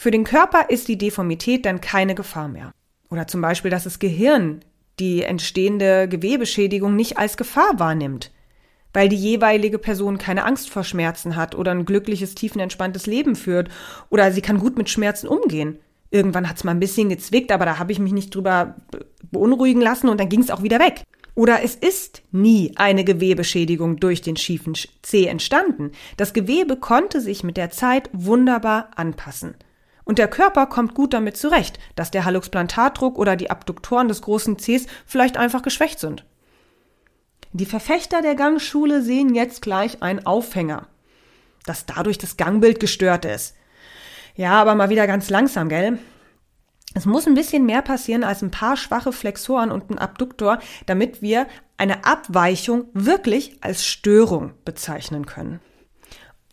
Für 0.00 0.12
den 0.12 0.22
Körper 0.22 0.70
ist 0.70 0.86
die 0.86 0.96
Deformität 0.96 1.66
dann 1.66 1.80
keine 1.80 2.14
Gefahr 2.14 2.46
mehr. 2.46 2.70
Oder 3.10 3.26
zum 3.26 3.40
Beispiel, 3.40 3.72
dass 3.72 3.82
das 3.82 3.98
Gehirn 3.98 4.60
die 5.00 5.24
entstehende 5.24 6.06
Gewebeschädigung 6.06 6.94
nicht 6.94 7.18
als 7.18 7.36
Gefahr 7.36 7.80
wahrnimmt, 7.80 8.30
weil 8.92 9.08
die 9.08 9.16
jeweilige 9.16 9.76
Person 9.76 10.16
keine 10.16 10.44
Angst 10.44 10.70
vor 10.70 10.84
Schmerzen 10.84 11.34
hat 11.34 11.56
oder 11.56 11.72
ein 11.72 11.84
glückliches, 11.84 12.36
tiefenentspanntes 12.36 13.06
Leben 13.06 13.34
führt 13.34 13.70
oder 14.08 14.30
sie 14.30 14.40
kann 14.40 14.60
gut 14.60 14.78
mit 14.78 14.88
Schmerzen 14.88 15.26
umgehen. 15.26 15.80
Irgendwann 16.12 16.48
hat's 16.48 16.62
mal 16.62 16.70
ein 16.70 16.80
bisschen 16.80 17.08
gezwickt, 17.08 17.50
aber 17.50 17.64
da 17.64 17.80
habe 17.80 17.90
ich 17.90 17.98
mich 17.98 18.12
nicht 18.12 18.32
drüber 18.32 18.76
beunruhigen 19.32 19.82
lassen 19.82 20.08
und 20.08 20.20
dann 20.20 20.28
ging's 20.28 20.50
auch 20.50 20.62
wieder 20.62 20.78
weg. 20.78 21.02
Oder 21.34 21.64
es 21.64 21.74
ist 21.74 22.22
nie 22.30 22.70
eine 22.76 23.02
Gewebeschädigung 23.02 23.98
durch 23.98 24.22
den 24.22 24.36
schiefen 24.36 24.74
C 25.02 25.26
entstanden. 25.26 25.90
Das 26.16 26.34
Gewebe 26.34 26.76
konnte 26.76 27.20
sich 27.20 27.42
mit 27.42 27.56
der 27.56 27.70
Zeit 27.70 28.08
wunderbar 28.12 28.92
anpassen. 28.94 29.56
Und 30.08 30.18
der 30.18 30.28
Körper 30.28 30.64
kommt 30.64 30.94
gut 30.94 31.12
damit 31.12 31.36
zurecht, 31.36 31.78
dass 31.94 32.10
der 32.10 32.24
Halluxplantardruck 32.24 33.18
oder 33.18 33.36
die 33.36 33.50
Abduktoren 33.50 34.08
des 34.08 34.22
großen 34.22 34.56
Cs 34.56 34.86
vielleicht 35.04 35.36
einfach 35.36 35.60
geschwächt 35.60 36.00
sind. 36.00 36.24
Die 37.52 37.66
Verfechter 37.66 38.22
der 38.22 38.34
Gangschule 38.34 39.02
sehen 39.02 39.34
jetzt 39.34 39.60
gleich 39.60 40.02
einen 40.02 40.24
Aufhänger, 40.24 40.86
dass 41.66 41.84
dadurch 41.84 42.16
das 42.16 42.38
Gangbild 42.38 42.80
gestört 42.80 43.26
ist. 43.26 43.54
Ja, 44.34 44.52
aber 44.52 44.74
mal 44.74 44.88
wieder 44.88 45.06
ganz 45.06 45.28
langsam, 45.28 45.68
gell? 45.68 45.98
Es 46.94 47.04
muss 47.04 47.26
ein 47.26 47.34
bisschen 47.34 47.66
mehr 47.66 47.82
passieren 47.82 48.24
als 48.24 48.40
ein 48.40 48.50
paar 48.50 48.78
schwache 48.78 49.12
Flexoren 49.12 49.70
und 49.70 49.90
ein 49.90 49.98
Abduktor, 49.98 50.58
damit 50.86 51.20
wir 51.20 51.46
eine 51.76 52.06
Abweichung 52.06 52.86
wirklich 52.94 53.58
als 53.60 53.84
Störung 53.84 54.54
bezeichnen 54.64 55.26
können. 55.26 55.60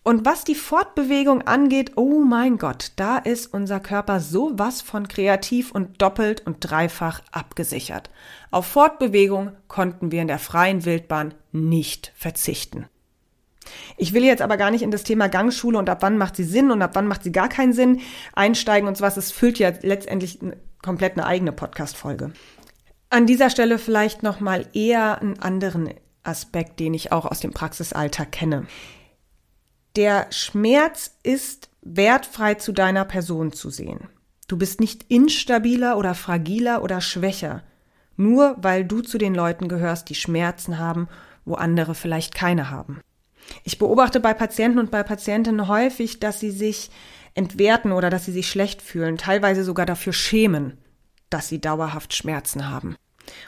Und 0.07 0.23
was 0.23 0.43
die 0.43 0.53
Fortbewegung 0.53 1.41
angeht, 1.47 1.93
oh 1.95 2.19
mein 2.19 2.59
Gott, 2.59 2.91
da 2.95 3.17
ist 3.17 3.51
unser 3.51 3.79
Körper 3.79 4.19
so 4.19 4.51
was 4.53 4.83
von 4.83 5.07
kreativ 5.07 5.71
und 5.71 5.99
doppelt 5.99 6.45
und 6.45 6.57
dreifach 6.59 7.23
abgesichert. 7.31 8.11
Auf 8.51 8.67
Fortbewegung 8.67 9.53
konnten 9.67 10.11
wir 10.11 10.21
in 10.21 10.27
der 10.27 10.37
freien 10.37 10.85
Wildbahn 10.85 11.33
nicht 11.51 12.13
verzichten. 12.15 12.85
Ich 13.97 14.13
will 14.13 14.23
jetzt 14.23 14.43
aber 14.43 14.57
gar 14.57 14.69
nicht 14.69 14.83
in 14.83 14.91
das 14.91 15.05
Thema 15.05 15.27
Gangschule 15.27 15.79
und 15.79 15.89
ab 15.89 16.03
wann 16.03 16.19
macht 16.19 16.35
sie 16.35 16.43
Sinn 16.43 16.69
und 16.69 16.83
ab 16.83 16.91
wann 16.93 17.07
macht 17.07 17.23
sie 17.23 17.31
gar 17.31 17.49
keinen 17.49 17.73
Sinn 17.73 17.99
einsteigen 18.33 18.87
und 18.87 18.97
sowas. 18.97 19.17
Es 19.17 19.31
füllt 19.31 19.57
ja 19.57 19.71
letztendlich 19.81 20.37
komplett 20.83 21.13
eine 21.13 21.25
eigene 21.25 21.51
Podcast-Folge. 21.51 22.31
An 23.09 23.25
dieser 23.25 23.49
Stelle 23.49 23.79
vielleicht 23.79 24.21
nochmal 24.21 24.67
eher 24.71 25.19
einen 25.19 25.39
anderen 25.39 25.89
Aspekt, 26.21 26.79
den 26.79 26.93
ich 26.93 27.11
auch 27.11 27.25
aus 27.25 27.39
dem 27.39 27.53
Praxisalltag 27.53 28.31
kenne. 28.31 28.67
Der 29.95 30.27
Schmerz 30.31 31.15
ist 31.23 31.69
wertfrei 31.81 32.55
zu 32.55 32.73
deiner 32.73 33.05
Person 33.05 33.53
zu 33.53 33.69
sehen. 33.69 34.09
Du 34.47 34.57
bist 34.57 34.79
nicht 34.79 35.05
instabiler 35.09 35.97
oder 35.97 36.13
fragiler 36.15 36.83
oder 36.83 36.99
schwächer, 36.99 37.63
nur 38.17 38.57
weil 38.59 38.85
du 38.85 39.01
zu 39.01 39.17
den 39.17 39.33
Leuten 39.33 39.69
gehörst, 39.69 40.09
die 40.09 40.15
Schmerzen 40.15 40.79
haben, 40.79 41.07
wo 41.45 41.55
andere 41.55 41.95
vielleicht 41.95 42.35
keine 42.35 42.69
haben. 42.69 42.99
Ich 43.63 43.77
beobachte 43.77 44.19
bei 44.19 44.33
Patienten 44.33 44.79
und 44.79 44.91
bei 44.91 45.03
Patientinnen 45.03 45.67
häufig, 45.67 46.19
dass 46.19 46.39
sie 46.39 46.51
sich 46.51 46.91
entwerten 47.33 47.91
oder 47.91 48.09
dass 48.09 48.25
sie 48.25 48.31
sich 48.31 48.49
schlecht 48.49 48.81
fühlen, 48.81 49.17
teilweise 49.17 49.63
sogar 49.63 49.85
dafür 49.85 50.13
schämen, 50.13 50.77
dass 51.29 51.47
sie 51.47 51.61
dauerhaft 51.61 52.13
Schmerzen 52.13 52.69
haben. 52.69 52.95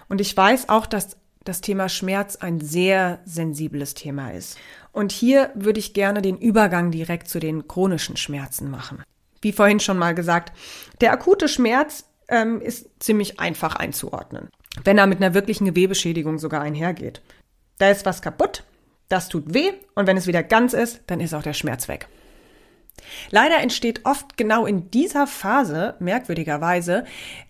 Und 0.07 0.21
ich 0.21 0.35
weiß 0.35 0.69
auch, 0.69 0.85
dass 0.85 1.17
das 1.47 1.61
Thema 1.61 1.89
Schmerz 1.89 2.35
ein 2.35 2.59
sehr 2.59 3.19
sensibles 3.25 3.93
Thema 3.93 4.31
ist. 4.31 4.57
Und 4.91 5.11
hier 5.11 5.51
würde 5.55 5.79
ich 5.79 5.93
gerne 5.93 6.21
den 6.21 6.37
Übergang 6.37 6.91
direkt 6.91 7.29
zu 7.29 7.39
den 7.39 7.67
chronischen 7.67 8.17
Schmerzen 8.17 8.69
machen. 8.69 9.03
Wie 9.41 9.51
vorhin 9.51 9.79
schon 9.79 9.97
mal 9.97 10.15
gesagt, 10.15 10.51
der 10.99 11.11
akute 11.11 11.47
Schmerz 11.47 12.05
ähm, 12.27 12.61
ist 12.61 12.89
ziemlich 12.99 13.39
einfach 13.39 13.75
einzuordnen, 13.75 14.49
wenn 14.83 14.97
er 14.97 15.07
mit 15.07 15.21
einer 15.21 15.33
wirklichen 15.33 15.65
Gewebeschädigung 15.65 16.39
sogar 16.39 16.61
einhergeht. 16.61 17.21
Da 17.77 17.89
ist 17.89 18.05
was 18.05 18.21
kaputt, 18.21 18.63
das 19.07 19.29
tut 19.29 19.53
weh 19.53 19.71
und 19.95 20.07
wenn 20.07 20.17
es 20.17 20.27
wieder 20.27 20.43
ganz 20.43 20.73
ist, 20.73 21.01
dann 21.07 21.19
ist 21.19 21.33
auch 21.33 21.43
der 21.43 21.53
Schmerz 21.53 21.87
weg. 21.87 22.07
Leider 23.29 23.59
entsteht 23.59 24.01
oft 24.05 24.37
genau 24.37 24.65
in 24.65 24.89
dieser 24.89 25.27
Phase, 25.27 25.95
merkwürdigerweise, 25.99 27.05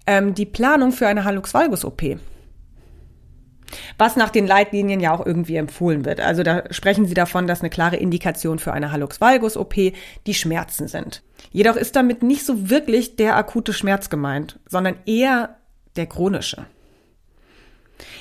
ähm, 0.06 0.36
die 0.36 0.46
Planung 0.46 0.92
für 0.92 1.08
eine 1.08 1.24
Hallux 1.24 1.54
valgus 1.54 1.86
OP 1.86 2.04
was 3.98 4.16
nach 4.16 4.30
den 4.30 4.48
Leitlinien 4.48 5.00
ja 5.00 5.14
auch 5.14 5.26
irgendwie 5.26 5.56
empfohlen 5.56 6.06
wird. 6.06 6.20
Also 6.20 6.44
da 6.44 6.64
sprechen 6.72 7.06
sie 7.06 7.14
davon, 7.14 7.48
dass 7.48 7.62
eine 7.62 7.70
klare 7.70 7.98
Indikation 7.98 8.60
für 8.60 8.74
eine 8.74 8.92
Hallux 8.92 9.22
valgus 9.22 9.58
OP 9.58 9.76
die 9.76 10.34
Schmerzen 10.34 10.88
sind. 10.88 11.24
Jedoch 11.52 11.76
ist 11.76 11.96
damit 11.96 12.24
nicht 12.24 12.46
so 12.46 12.70
wirklich 12.70 13.16
der 13.16 13.36
akute 13.36 13.74
Schmerz 13.74 14.10
gemeint, 14.10 14.60
sondern 14.68 14.96
eher 15.06 15.58
der 15.96 16.06
chronische. 16.06 16.66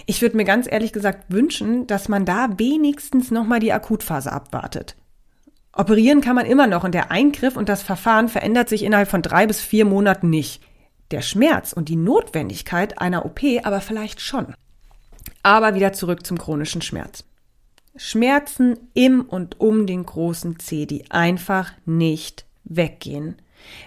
Ich 0.07 0.23
würde 0.23 0.37
mir 0.37 0.45
ganz 0.45 0.71
ehrlich 0.71 0.93
gesagt 0.93 1.25
wünschen, 1.29 1.87
dass 1.87 2.09
man 2.09 2.25
da 2.25 2.49
wenigstens 2.57 3.31
nochmal 3.31 3.61
die 3.61 3.73
Akutphase 3.73 4.33
abwartet. 4.33 4.97
Operieren 5.73 6.23
kann 6.23 6.37
man 6.37 6.47
immer 6.47 6.67
noch 6.67 6.85
und 6.85 6.95
der 6.95 7.11
Eingriff 7.11 7.57
und 7.57 7.69
das 7.69 7.83
Verfahren 7.83 8.29
verändert 8.29 8.69
sich 8.69 8.83
innerhalb 8.83 9.09
von 9.09 9.21
drei 9.21 9.47
bis 9.47 9.61
vier 9.61 9.85
Monaten 9.85 10.31
nicht. 10.31 10.63
Der 11.11 11.21
Schmerz 11.21 11.73
und 11.73 11.89
die 11.89 11.97
Notwendigkeit 11.97 12.99
einer 12.99 13.27
OP 13.27 13.41
aber 13.63 13.81
vielleicht 13.81 14.21
schon. 14.21 14.55
Aber 15.47 15.77
wieder 15.77 15.93
zurück 15.93 16.27
zum 16.27 16.39
chronischen 16.39 16.83
Schmerz. 16.83 17.23
Schmerzen 17.95 18.77
im 18.95 19.21
und 19.21 19.61
um 19.61 19.87
den 19.87 20.05
großen 20.05 20.59
C, 20.59 20.87
die 20.87 21.09
einfach 21.13 21.71
nicht 21.85 22.47
weggehen. 22.65 23.37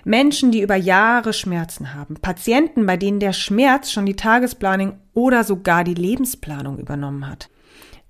Menschen, 0.05 0.53
die 0.53 0.61
über 0.61 0.77
Jahre 0.77 1.33
Schmerzen 1.33 1.93
haben, 1.93 2.15
Patienten, 2.15 2.85
bei 2.85 2.95
denen 2.95 3.19
der 3.19 3.33
Schmerz 3.33 3.91
schon 3.91 4.05
die 4.05 4.15
Tagesplanung 4.15 5.01
oder 5.13 5.43
sogar 5.43 5.83
die 5.83 5.95
Lebensplanung 5.95 6.79
übernommen 6.79 7.27
hat. 7.27 7.49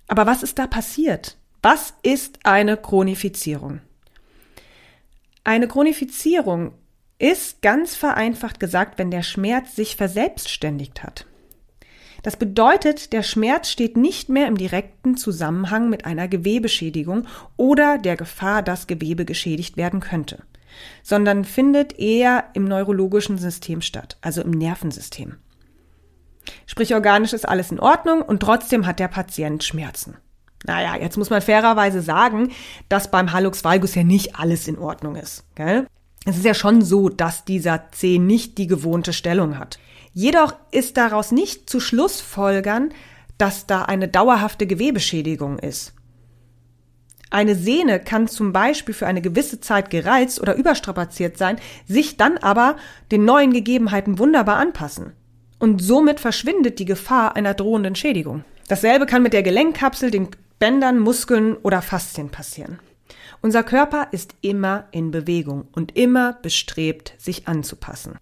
Aber 0.07 0.27
was 0.27 0.43
ist 0.43 0.59
da 0.59 0.67
passiert? 0.67 1.35
Was 1.63 1.95
ist 2.03 2.45
eine 2.45 2.77
Chronifizierung? 2.77 3.81
Eine 5.43 5.67
Chronifizierung 5.67 6.73
ist 7.17 7.63
ganz 7.63 7.95
vereinfacht 7.95 8.59
gesagt, 8.59 8.99
wenn 8.99 9.09
der 9.09 9.23
Schmerz 9.23 9.75
sich 9.75 9.95
verselbstständigt 9.95 11.01
hat. 11.01 11.25
Das 12.23 12.37
bedeutet, 12.37 13.13
der 13.13 13.23
Schmerz 13.23 13.69
steht 13.69 13.97
nicht 13.97 14.29
mehr 14.29 14.47
im 14.47 14.57
direkten 14.57 15.15
Zusammenhang 15.15 15.89
mit 15.89 16.05
einer 16.05 16.27
Gewebeschädigung 16.27 17.27
oder 17.57 17.97
der 17.97 18.17
Gefahr, 18.17 18.61
dass 18.61 18.87
Gewebe 18.87 19.25
geschädigt 19.25 19.77
werden 19.77 19.99
könnte, 19.99 20.43
sondern 21.03 21.45
findet 21.45 21.97
eher 21.97 22.45
im 22.53 22.65
neurologischen 22.65 23.37
System 23.37 23.81
statt, 23.81 24.17
also 24.21 24.41
im 24.41 24.51
Nervensystem. 24.51 25.35
Sprich, 26.65 26.93
organisch 26.93 27.33
ist 27.33 27.47
alles 27.47 27.71
in 27.71 27.79
Ordnung 27.79 28.21
und 28.21 28.41
trotzdem 28.41 28.85
hat 28.85 28.99
der 28.99 29.07
Patient 29.07 29.63
Schmerzen. 29.63 30.17
Naja, 30.65 30.97
jetzt 30.97 31.17
muss 31.17 31.29
man 31.29 31.41
fairerweise 31.41 32.01
sagen, 32.01 32.51
dass 32.89 33.11
beim 33.11 33.31
Hallux 33.31 33.63
valgus 33.63 33.95
ja 33.95 34.03
nicht 34.03 34.35
alles 34.35 34.67
in 34.67 34.77
Ordnung 34.77 35.15
ist. 35.15 35.45
Gell? 35.55 35.87
Es 36.25 36.37
ist 36.37 36.45
ja 36.45 36.53
schon 36.53 36.81
so, 36.81 37.07
dass 37.07 37.45
dieser 37.45 37.91
C 37.91 38.17
nicht 38.19 38.57
die 38.57 38.67
gewohnte 38.67 39.13
Stellung 39.13 39.57
hat. 39.57 39.79
Jedoch 40.13 40.53
ist 40.71 40.97
daraus 40.97 41.31
nicht 41.31 41.69
zu 41.69 41.79
Schlussfolgern, 41.79 42.91
dass 43.37 43.67
da 43.67 43.83
eine 43.83 44.07
dauerhafte 44.07 44.67
Gewebeschädigung 44.67 45.59
ist. 45.59 45.93
Eine 47.31 47.55
Sehne 47.55 47.99
kann 47.99 48.27
zum 48.27 48.53
Beispiel 48.53 48.95
für 48.95 49.05
eine 49.05 49.21
gewisse 49.21 49.59
Zeit 49.61 49.91
gereizt 49.91 50.41
oder 50.41 50.55
überstrapaziert 50.55 51.37
sein, 51.37 51.57
sich 51.87 52.17
dann 52.17 52.37
aber 52.39 52.75
den 53.11 53.23
neuen 53.23 53.53
Gegebenheiten 53.53 54.17
wunderbar 54.17 54.57
anpassen. 54.57 55.13
Und 55.59 55.81
somit 55.81 56.19
verschwindet 56.19 56.79
die 56.79 56.85
Gefahr 56.85 57.35
einer 57.35 57.53
drohenden 57.53 57.95
Schädigung. 57.95 58.43
Dasselbe 58.67 59.05
kann 59.05 59.21
mit 59.21 59.33
der 59.33 59.43
Gelenkkapsel, 59.43 60.09
den 60.09 60.29
Bändern, 60.57 60.99
Muskeln 60.99 61.55
oder 61.57 61.81
Faszien 61.81 62.29
passieren. 62.29 62.79
Unser 63.41 63.63
Körper 63.63 64.07
ist 64.11 64.35
immer 64.41 64.87
in 64.91 65.11
Bewegung 65.11 65.67
und 65.71 65.95
immer 65.95 66.33
bestrebt, 66.33 67.13
sich 67.17 67.47
anzupassen. 67.47 68.17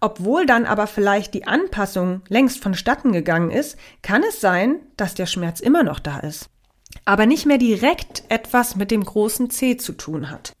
Obwohl 0.00 0.46
dann 0.46 0.64
aber 0.64 0.86
vielleicht 0.86 1.34
die 1.34 1.46
Anpassung 1.46 2.22
längst 2.28 2.62
vonstatten 2.62 3.12
gegangen 3.12 3.50
ist, 3.50 3.76
kann 4.02 4.22
es 4.22 4.40
sein, 4.40 4.80
dass 4.96 5.14
der 5.14 5.26
Schmerz 5.26 5.60
immer 5.60 5.82
noch 5.82 5.98
da 5.98 6.18
ist, 6.20 6.48
aber 7.04 7.26
nicht 7.26 7.44
mehr 7.44 7.58
direkt 7.58 8.24
etwas 8.30 8.76
mit 8.76 8.90
dem 8.90 9.04
großen 9.04 9.50
C 9.50 9.76
zu 9.76 9.92
tun 9.92 10.30
hat. 10.30 10.52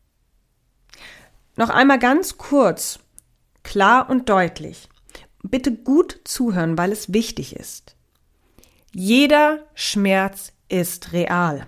Noch 1.56 1.70
einmal 1.70 1.98
ganz 1.98 2.36
kurz, 2.36 3.00
klar 3.62 4.10
und 4.10 4.28
deutlich. 4.28 4.88
Bitte 5.42 5.74
gut 5.74 6.20
zuhören, 6.24 6.76
weil 6.76 6.92
es 6.92 7.14
wichtig 7.14 7.56
ist. 7.56 7.96
Jeder 8.92 9.66
Schmerz 9.74 10.52
ist 10.68 11.12
real. 11.12 11.66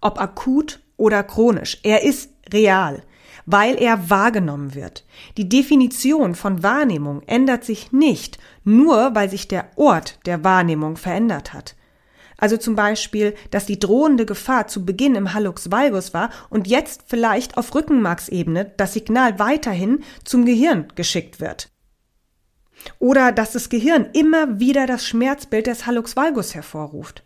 Ob 0.00 0.18
akut 0.18 0.80
oder 0.96 1.22
chronisch, 1.22 1.78
er 1.82 2.02
ist 2.02 2.30
real 2.50 3.02
weil 3.50 3.80
er 3.80 4.10
wahrgenommen 4.10 4.74
wird. 4.74 5.04
Die 5.38 5.48
Definition 5.48 6.34
von 6.34 6.62
Wahrnehmung 6.62 7.22
ändert 7.26 7.64
sich 7.64 7.92
nicht, 7.92 8.38
nur 8.62 9.14
weil 9.14 9.30
sich 9.30 9.48
der 9.48 9.70
Ort 9.76 10.18
der 10.26 10.44
Wahrnehmung 10.44 10.96
verändert 10.96 11.54
hat. 11.54 11.74
Also 12.36 12.58
zum 12.58 12.76
Beispiel, 12.76 13.34
dass 13.50 13.64
die 13.64 13.80
drohende 13.80 14.26
Gefahr 14.26 14.68
zu 14.68 14.84
Beginn 14.84 15.14
im 15.14 15.32
Hallux 15.32 15.70
valgus 15.70 16.12
war 16.12 16.30
und 16.50 16.68
jetzt 16.68 17.04
vielleicht 17.06 17.56
auf 17.56 17.74
Rückenmarksebene 17.74 18.72
das 18.76 18.92
Signal 18.92 19.38
weiterhin 19.38 20.04
zum 20.24 20.44
Gehirn 20.44 20.88
geschickt 20.94 21.40
wird. 21.40 21.70
Oder 22.98 23.32
dass 23.32 23.52
das 23.52 23.70
Gehirn 23.70 24.10
immer 24.12 24.60
wieder 24.60 24.86
das 24.86 25.06
Schmerzbild 25.06 25.66
des 25.66 25.86
Hallux 25.86 26.16
valgus 26.16 26.54
hervorruft. 26.54 27.24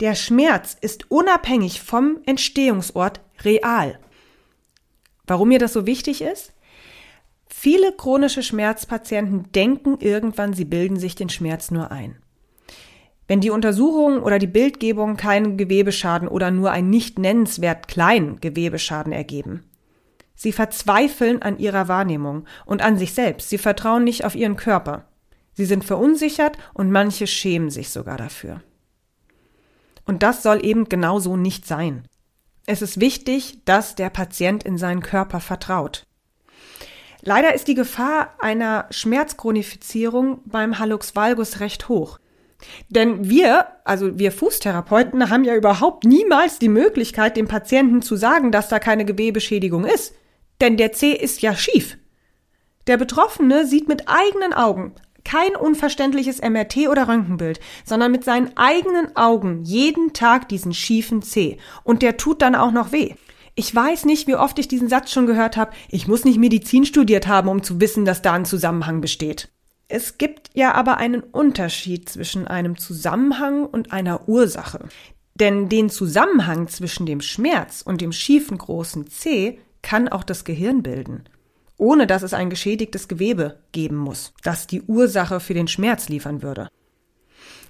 Der 0.00 0.14
Schmerz 0.14 0.76
ist 0.80 1.10
unabhängig 1.10 1.82
vom 1.82 2.18
Entstehungsort 2.26 3.20
real. 3.44 4.00
Warum 5.26 5.48
mir 5.48 5.58
das 5.58 5.72
so 5.72 5.86
wichtig 5.86 6.22
ist? 6.22 6.52
Viele 7.46 7.92
chronische 7.92 8.42
Schmerzpatienten 8.42 9.50
denken 9.52 9.98
irgendwann, 10.00 10.54
sie 10.54 10.64
bilden 10.64 10.98
sich 10.98 11.14
den 11.14 11.28
Schmerz 11.28 11.70
nur 11.70 11.90
ein. 11.90 12.16
Wenn 13.26 13.40
die 13.40 13.50
Untersuchung 13.50 14.22
oder 14.22 14.38
die 14.38 14.46
Bildgebung 14.46 15.16
keinen 15.16 15.56
Gewebeschaden 15.56 16.28
oder 16.28 16.50
nur 16.50 16.72
einen 16.72 16.90
nicht 16.90 17.18
nennenswert 17.18 17.88
kleinen 17.88 18.40
Gewebeschaden 18.40 19.12
ergeben. 19.12 19.64
Sie 20.34 20.52
verzweifeln 20.52 21.40
an 21.40 21.58
ihrer 21.58 21.88
Wahrnehmung 21.88 22.44
und 22.66 22.82
an 22.82 22.98
sich 22.98 23.14
selbst. 23.14 23.48
Sie 23.48 23.56
vertrauen 23.56 24.04
nicht 24.04 24.24
auf 24.24 24.34
ihren 24.34 24.56
Körper. 24.56 25.06
Sie 25.54 25.64
sind 25.64 25.84
verunsichert 25.84 26.58
und 26.74 26.90
manche 26.90 27.26
schämen 27.26 27.70
sich 27.70 27.90
sogar 27.90 28.18
dafür. 28.18 28.60
Und 30.04 30.22
das 30.22 30.42
soll 30.42 30.64
eben 30.66 30.88
genau 30.88 31.18
so 31.18 31.36
nicht 31.36 31.66
sein. 31.66 32.06
Es 32.66 32.80
ist 32.80 33.00
wichtig, 33.00 33.58
dass 33.64 33.94
der 33.94 34.08
Patient 34.10 34.64
in 34.64 34.78
seinen 34.78 35.02
Körper 35.02 35.40
vertraut. 35.40 36.06
Leider 37.20 37.54
ist 37.54 37.68
die 37.68 37.74
Gefahr 37.74 38.34
einer 38.38 38.86
Schmerzchronifizierung 38.90 40.40
beim 40.44 40.78
Hallux 40.78 41.14
valgus 41.14 41.60
recht 41.60 41.88
hoch. 41.88 42.18
Denn 42.88 43.28
wir, 43.28 43.66
also 43.84 44.18
wir 44.18 44.32
Fußtherapeuten, 44.32 45.28
haben 45.28 45.44
ja 45.44 45.54
überhaupt 45.54 46.04
niemals 46.04 46.58
die 46.58 46.68
Möglichkeit, 46.68 47.36
dem 47.36 47.48
Patienten 47.48 48.00
zu 48.00 48.16
sagen, 48.16 48.52
dass 48.52 48.68
da 48.68 48.78
keine 48.78 49.04
Gewebeschädigung 49.04 49.84
ist. 49.84 50.14
Denn 50.60 50.76
der 50.76 50.92
C 50.92 51.12
ist 51.12 51.42
ja 51.42 51.54
schief. 51.54 51.98
Der 52.86 52.96
Betroffene 52.96 53.66
sieht 53.66 53.88
mit 53.88 54.08
eigenen 54.08 54.54
Augen 54.54 54.94
kein 55.24 55.56
unverständliches 55.56 56.40
MRT 56.40 56.88
oder 56.88 57.08
Röntgenbild, 57.08 57.60
sondern 57.84 58.12
mit 58.12 58.24
seinen 58.24 58.56
eigenen 58.56 59.16
Augen 59.16 59.64
jeden 59.64 60.12
Tag 60.12 60.48
diesen 60.48 60.74
schiefen 60.74 61.22
C. 61.22 61.58
Und 61.82 62.02
der 62.02 62.16
tut 62.16 62.42
dann 62.42 62.54
auch 62.54 62.72
noch 62.72 62.92
weh. 62.92 63.14
Ich 63.56 63.74
weiß 63.74 64.04
nicht, 64.04 64.26
wie 64.26 64.34
oft 64.34 64.58
ich 64.58 64.68
diesen 64.68 64.88
Satz 64.88 65.12
schon 65.12 65.26
gehört 65.26 65.56
habe, 65.56 65.72
ich 65.88 66.08
muss 66.08 66.24
nicht 66.24 66.38
Medizin 66.38 66.84
studiert 66.84 67.26
haben, 67.26 67.48
um 67.48 67.62
zu 67.62 67.80
wissen, 67.80 68.04
dass 68.04 68.20
da 68.20 68.32
ein 68.32 68.44
Zusammenhang 68.44 69.00
besteht. 69.00 69.48
Es 69.88 70.18
gibt 70.18 70.50
ja 70.54 70.72
aber 70.74 70.96
einen 70.96 71.20
Unterschied 71.20 72.08
zwischen 72.08 72.48
einem 72.48 72.76
Zusammenhang 72.76 73.64
und 73.64 73.92
einer 73.92 74.28
Ursache. 74.28 74.88
Denn 75.34 75.68
den 75.68 75.90
Zusammenhang 75.90 76.68
zwischen 76.68 77.06
dem 77.06 77.20
Schmerz 77.20 77.82
und 77.82 78.00
dem 78.00 78.12
schiefen 78.12 78.58
großen 78.58 79.08
C 79.08 79.58
kann 79.82 80.08
auch 80.08 80.24
das 80.24 80.44
Gehirn 80.44 80.82
bilden 80.82 81.24
ohne 81.76 82.06
dass 82.06 82.22
es 82.22 82.34
ein 82.34 82.50
geschädigtes 82.50 83.08
Gewebe 83.08 83.60
geben 83.72 83.96
muss, 83.96 84.32
das 84.42 84.66
die 84.66 84.82
Ursache 84.82 85.40
für 85.40 85.54
den 85.54 85.68
Schmerz 85.68 86.08
liefern 86.08 86.42
würde. 86.42 86.68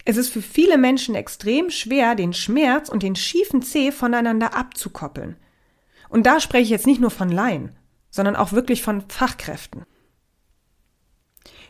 Es 0.04 0.16
ist 0.16 0.28
für 0.30 0.42
viele 0.42 0.76
Menschen 0.76 1.14
extrem 1.14 1.70
schwer, 1.70 2.14
den 2.14 2.34
Schmerz 2.34 2.88
und 2.88 3.02
den 3.02 3.16
schiefen 3.16 3.62
Zeh 3.62 3.90
voneinander 3.90 4.54
abzukoppeln. 4.54 5.36
Und 6.10 6.26
da 6.26 6.40
spreche 6.40 6.64
ich 6.64 6.70
jetzt 6.70 6.86
nicht 6.86 7.00
nur 7.00 7.10
von 7.10 7.30
Laien, 7.30 7.74
sondern 8.10 8.36
auch 8.36 8.52
wirklich 8.52 8.82
von 8.82 9.02
Fachkräften. 9.08 9.84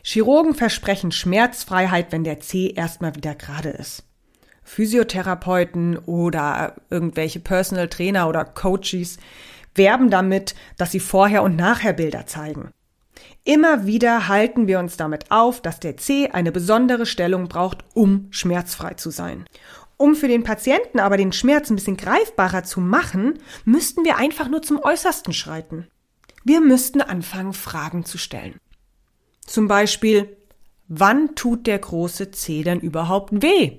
Chirurgen 0.03 0.53
versprechen 0.53 1.11
Schmerzfreiheit, 1.11 2.11
wenn 2.11 2.23
der 2.23 2.39
Zeh 2.39 2.69
erstmal 2.69 3.15
wieder 3.15 3.33
gerade 3.33 3.69
ist. 3.69 4.03
Physiotherapeuten 4.63 5.97
oder 5.97 6.75
irgendwelche 6.89 7.39
Personal 7.39 7.87
Trainer 7.87 8.27
oder 8.27 8.45
Coaches 8.45 9.17
werben 9.75 10.09
damit, 10.09 10.55
dass 10.77 10.91
sie 10.91 10.99
Vorher- 10.99 11.43
und 11.43 11.55
Nachher-Bilder 11.55 12.25
zeigen. 12.25 12.71
Immer 13.43 13.85
wieder 13.85 14.27
halten 14.27 14.67
wir 14.67 14.79
uns 14.79 14.97
damit 14.97 15.29
auf, 15.29 15.61
dass 15.61 15.79
der 15.79 15.97
C 15.97 16.29
eine 16.29 16.51
besondere 16.51 17.05
Stellung 17.05 17.47
braucht, 17.47 17.85
um 17.93 18.27
schmerzfrei 18.31 18.95
zu 18.95 19.11
sein. 19.11 19.45
Um 19.97 20.15
für 20.15 20.27
den 20.27 20.43
Patienten 20.43 20.99
aber 20.99 21.15
den 21.15 21.31
Schmerz 21.31 21.69
ein 21.69 21.75
bisschen 21.75 21.95
greifbarer 21.95 22.63
zu 22.63 22.81
machen, 22.81 23.39
müssten 23.63 24.03
wir 24.03 24.17
einfach 24.17 24.49
nur 24.49 24.61
zum 24.61 24.83
Äußersten 24.83 25.31
schreiten. 25.31 25.87
Wir 26.43 26.59
müssten 26.59 27.01
anfangen, 27.01 27.53
Fragen 27.53 28.03
zu 28.03 28.17
stellen. 28.17 28.59
Zum 29.45 29.67
Beispiel, 29.67 30.35
wann 30.87 31.35
tut 31.35 31.67
der 31.67 31.79
große 31.79 32.31
C 32.31 32.63
denn 32.63 32.79
überhaupt 32.79 33.41
weh? 33.41 33.77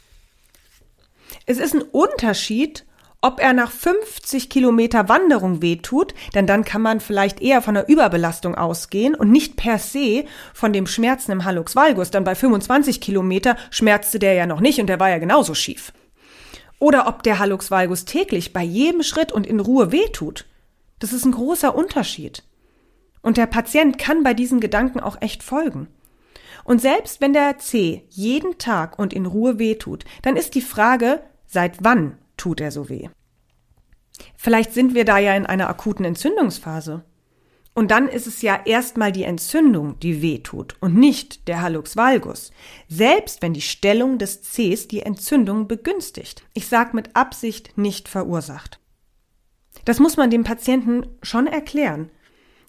Es 1.44 1.58
ist 1.58 1.74
ein 1.74 1.82
Unterschied, 1.82 2.86
ob 3.20 3.40
er 3.40 3.52
nach 3.52 3.70
50 3.70 4.50
Kilometer 4.50 5.08
Wanderung 5.08 5.62
wehtut, 5.62 6.14
denn 6.34 6.46
dann 6.46 6.64
kann 6.64 6.82
man 6.82 7.00
vielleicht 7.00 7.40
eher 7.40 7.62
von 7.62 7.76
einer 7.76 7.88
Überbelastung 7.88 8.54
ausgehen 8.54 9.14
und 9.14 9.30
nicht 9.30 9.56
per 9.56 9.78
se 9.78 10.24
von 10.54 10.72
dem 10.72 10.86
Schmerzen 10.86 11.32
im 11.32 11.44
Hallux 11.44 11.74
valgus, 11.74 12.10
denn 12.10 12.24
bei 12.24 12.34
25 12.34 13.00
Kilometer 13.00 13.56
schmerzte 13.70 14.18
der 14.18 14.34
ja 14.34 14.46
noch 14.46 14.60
nicht 14.60 14.80
und 14.80 14.86
der 14.86 15.00
war 15.00 15.10
ja 15.10 15.18
genauso 15.18 15.54
schief. 15.54 15.92
Oder 16.78 17.08
ob 17.08 17.22
der 17.22 17.38
Hallux 17.38 17.70
valgus 17.70 18.04
täglich 18.04 18.52
bei 18.52 18.62
jedem 18.62 19.02
Schritt 19.02 19.32
und 19.32 19.46
in 19.46 19.60
Ruhe 19.60 19.92
wehtut. 19.92 20.44
Das 20.98 21.12
ist 21.12 21.24
ein 21.24 21.32
großer 21.32 21.74
Unterschied. 21.74 22.44
Und 23.22 23.38
der 23.38 23.46
Patient 23.46 23.98
kann 23.98 24.22
bei 24.22 24.34
diesen 24.34 24.60
Gedanken 24.60 25.00
auch 25.00 25.20
echt 25.20 25.42
folgen. 25.42 25.88
Und 26.64 26.80
selbst 26.80 27.20
wenn 27.20 27.32
der 27.32 27.58
C 27.58 28.04
jeden 28.10 28.58
Tag 28.58 28.98
und 28.98 29.12
in 29.12 29.24
Ruhe 29.24 29.58
wehtut, 29.58 30.04
dann 30.22 30.36
ist 30.36 30.54
die 30.54 30.60
Frage, 30.60 31.20
seit 31.46 31.82
wann 31.82 32.18
tut 32.36 32.60
er 32.60 32.70
so 32.70 32.88
weh. 32.88 33.08
Vielleicht 34.36 34.72
sind 34.72 34.94
wir 34.94 35.04
da 35.04 35.18
ja 35.18 35.34
in 35.34 35.46
einer 35.46 35.68
akuten 35.68 36.04
Entzündungsphase. 36.04 37.04
Und 37.74 37.90
dann 37.90 38.08
ist 38.08 38.26
es 38.26 38.40
ja 38.40 38.58
erstmal 38.64 39.12
die 39.12 39.24
Entzündung, 39.24 40.00
die 40.00 40.22
weh 40.22 40.38
tut 40.38 40.76
und 40.80 40.94
nicht 40.94 41.46
der 41.46 41.60
Hallux 41.60 41.94
valgus. 41.94 42.50
Selbst 42.88 43.42
wenn 43.42 43.52
die 43.52 43.60
Stellung 43.60 44.16
des 44.16 44.40
Cs 44.40 44.88
die 44.88 45.02
Entzündung 45.02 45.68
begünstigt. 45.68 46.42
Ich 46.54 46.68
sag 46.68 46.94
mit 46.94 47.14
Absicht 47.14 47.76
nicht 47.76 48.08
verursacht. 48.08 48.80
Das 49.84 50.00
muss 50.00 50.16
man 50.16 50.30
dem 50.30 50.42
Patienten 50.42 51.06
schon 51.22 51.46
erklären. 51.46 52.10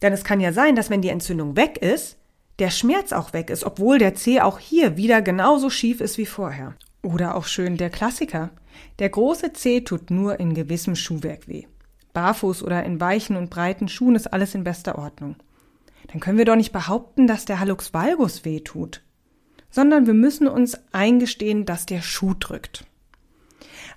Denn 0.01 0.11
es 0.11 0.25
kann 0.25 0.41
ja 0.41 0.51
sein, 0.51 0.75
dass 0.75 0.89
wenn 0.89 1.01
die 1.01 1.07
Entzündung 1.07 1.55
weg 1.55 1.77
ist, 1.77 2.17
der 2.59 2.69
Schmerz 2.69 3.13
auch 3.13 3.31
weg 3.31 3.49
ist, 3.49 3.63
obwohl 3.63 3.99
der 3.99 4.15
Zeh 4.15 4.41
auch 4.41 4.59
hier 4.59 4.97
wieder 4.97 5.21
genauso 5.21 5.69
schief 5.69 6.01
ist 6.01 6.17
wie 6.17 6.25
vorher. 6.25 6.75
Oder 7.07 7.35
auch 7.35 7.45
schön 7.45 7.77
der 7.77 7.89
Klassiker. 7.89 8.49
Der 8.99 9.07
große 9.07 9.53
Zeh 9.53 9.79
tut 9.79 10.11
nur 10.11 10.41
in 10.41 10.53
gewissem 10.53 10.93
Schuhwerk 10.93 11.47
weh. 11.47 11.63
Barfuß 12.11 12.63
oder 12.63 12.83
in 12.83 12.99
weichen 12.99 13.37
und 13.37 13.49
breiten 13.49 13.87
Schuhen 13.87 14.15
ist 14.15 14.33
alles 14.33 14.53
in 14.55 14.65
bester 14.65 14.97
Ordnung. 14.97 15.37
Dann 16.07 16.19
können 16.19 16.37
wir 16.37 16.43
doch 16.43 16.57
nicht 16.57 16.73
behaupten, 16.73 17.25
dass 17.25 17.45
der 17.45 17.61
Hallux 17.61 17.93
valgus 17.93 18.43
weh 18.43 18.59
tut, 18.59 19.03
sondern 19.69 20.05
wir 20.05 20.13
müssen 20.13 20.49
uns 20.49 20.77
eingestehen, 20.91 21.63
dass 21.63 21.85
der 21.85 22.01
Schuh 22.01 22.33
drückt. 22.33 22.85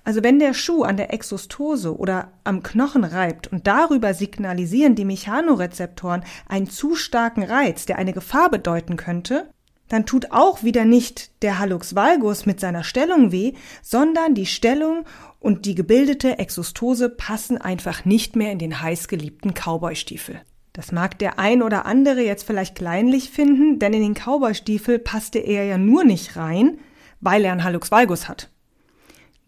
Also 0.05 0.23
wenn 0.23 0.39
der 0.39 0.55
Schuh 0.55 0.85
an 0.85 0.97
der 0.97 1.13
Exostose 1.13 1.99
oder 1.99 2.31
am 2.45 2.63
Knochen 2.63 3.03
reibt 3.03 3.49
und 3.49 3.67
darüber 3.67 4.15
signalisieren 4.15 4.95
die 4.95 5.05
Mechanorezeptoren 5.05 6.23
einen 6.49 6.71
zu 6.71 6.95
starken 6.95 7.43
Reiz, 7.43 7.87
der 7.87 7.99
eine 7.99 8.13
Gefahr 8.13 8.51
bedeuten 8.51 8.97
könnte, 8.97 9.51
dann 9.91 10.07
tut 10.07 10.31
auch 10.31 10.63
wieder 10.63 10.87
nicht 10.87 11.43
der 11.43 11.59
Hallux 11.59 11.95
valgus 11.95 12.47
mit 12.47 12.61
seiner 12.61 12.85
Stellung 12.85 13.33
weh, 13.33 13.53
sondern 13.83 14.35
die 14.35 14.47
Stellung 14.47 15.05
und 15.41 15.67
die 15.67 15.75
gebildete 15.75 16.39
Exostose 16.39 17.11
passen 17.11 17.59
einfach 17.59 18.05
nicht 18.05 18.37
mehr 18.37 18.53
in 18.53 18.59
den 18.61 18.81
heißgeliebten 18.81 19.53
Cowboystiefel. 19.53 20.41
Das 20.73 20.93
mag 20.93 21.19
der 21.19 21.41
ein 21.41 21.61
oder 21.61 21.87
andere 21.87 22.23
jetzt 22.23 22.45
vielleicht 22.45 22.77
kleinlich 22.77 23.31
finden, 23.31 23.81
denn 23.81 23.93
in 23.93 24.03
den 24.03 24.15
Cowboystiefel 24.15 25.01
passte 25.01 25.41
er 25.41 25.65
ja 25.65 25.77
nur 25.77 26.05
nicht 26.05 26.37
rein, 26.37 26.79
weil 27.21 27.45
er 27.45 27.51
einen 27.51 27.65
Hallux 27.65 27.91
valgus 27.91 28.29
hat. 28.29 28.49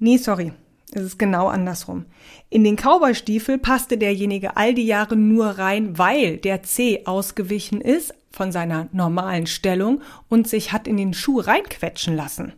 Nee, 0.01 0.17
sorry. 0.17 0.53
Es 0.95 1.03
ist 1.03 1.19
genau 1.19 1.47
andersrum. 1.47 2.05
In 2.51 2.65
den 2.65 2.77
Cowboystiefel 2.77 3.57
passte 3.59 3.97
derjenige 3.97 4.59
all 4.59 4.75
die 4.75 4.85
Jahre 4.85 5.17
nur 5.17 5.47
rein, 5.47 5.97
weil 5.97 6.37
der 6.37 6.65
C 6.65 7.07
ausgewichen 7.07 7.81
ist 7.81 8.13
von 8.33 8.53
seiner 8.53 8.89
normalen 8.93 9.47
Stellung 9.47 10.03
und 10.29 10.49
sich 10.49 10.73
hat 10.73 10.89
in 10.89 10.97
den 10.97 11.15
Schuh 11.15 11.41
reinquetschen 11.41 12.17
lassen. 12.17 12.55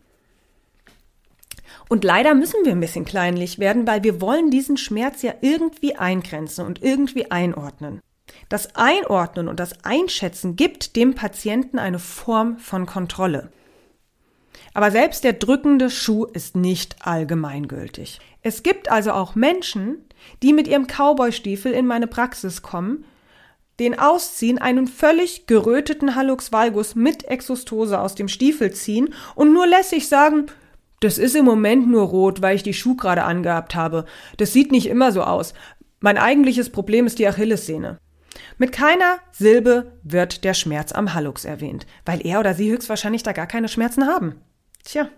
Und 1.87 2.03
leider 2.03 2.33
müssen 2.33 2.63
wir 2.63 2.71
ein 2.71 2.79
bisschen 2.79 3.05
kleinlich 3.05 3.59
werden, 3.59 3.85
weil 3.85 4.03
wir 4.03 4.21
wollen 4.21 4.49
diesen 4.49 4.77
Schmerz 4.77 5.21
ja 5.21 5.33
irgendwie 5.41 5.95
eingrenzen 5.95 6.65
und 6.65 6.81
irgendwie 6.81 7.29
einordnen. 7.29 8.01
Das 8.49 8.75
Einordnen 8.75 9.47
und 9.47 9.59
das 9.59 9.85
Einschätzen 9.85 10.55
gibt 10.55 10.95
dem 10.95 11.13
Patienten 11.13 11.77
eine 11.77 11.99
Form 11.99 12.57
von 12.57 12.85
Kontrolle. 12.85 13.51
Aber 14.73 14.91
selbst 14.91 15.23
der 15.23 15.33
drückende 15.33 15.89
Schuh 15.89 16.25
ist 16.25 16.55
nicht 16.55 16.97
allgemeingültig. 16.99 18.19
Es 18.41 18.61
gibt 18.61 18.91
also 18.91 19.11
auch 19.11 19.35
Menschen, 19.35 19.97
die 20.43 20.53
mit 20.53 20.67
ihrem 20.67 20.87
Cowboystiefel 20.87 21.71
in 21.71 21.87
meine 21.87 22.07
Praxis 22.07 22.61
kommen, 22.61 23.05
den 23.79 23.97
ausziehen, 23.97 24.57
einen 24.57 24.87
völlig 24.87 25.47
geröteten 25.47 26.15
Hallux 26.15 26.51
valgus 26.51 26.95
mit 26.95 27.25
Exostose 27.25 27.99
aus 27.99 28.15
dem 28.15 28.27
Stiefel 28.27 28.71
ziehen 28.71 29.13
und 29.35 29.53
nur 29.53 29.67
lässig 29.67 30.07
sagen, 30.07 30.47
das 31.01 31.17
ist 31.17 31.35
im 31.35 31.45
Moment 31.45 31.87
nur 31.87 32.03
rot, 32.03 32.41
weil 32.41 32.55
ich 32.55 32.63
die 32.63 32.73
Schuh 32.73 32.95
gerade 32.95 33.23
angehabt 33.23 33.75
habe. 33.75 34.05
Das 34.37 34.53
sieht 34.53 34.71
nicht 34.71 34.87
immer 34.87 35.11
so 35.11 35.23
aus. 35.23 35.53
Mein 35.99 36.17
eigentliches 36.17 36.69
Problem 36.69 37.05
ist 37.05 37.19
die 37.19 37.27
Achillessehne. 37.27 37.99
Mit 38.57 38.71
keiner 38.71 39.19
Silbe 39.31 39.91
wird 40.03 40.43
der 40.43 40.53
Schmerz 40.53 40.91
am 40.91 41.13
Hallux 41.13 41.45
erwähnt, 41.45 41.85
weil 42.05 42.25
er 42.25 42.39
oder 42.39 42.53
sie 42.53 42.71
höchstwahrscheinlich 42.71 43.23
da 43.23 43.33
gar 43.33 43.47
keine 43.47 43.67
Schmerzen 43.67 44.07
haben. 44.07 44.41
Tja. 44.83 45.09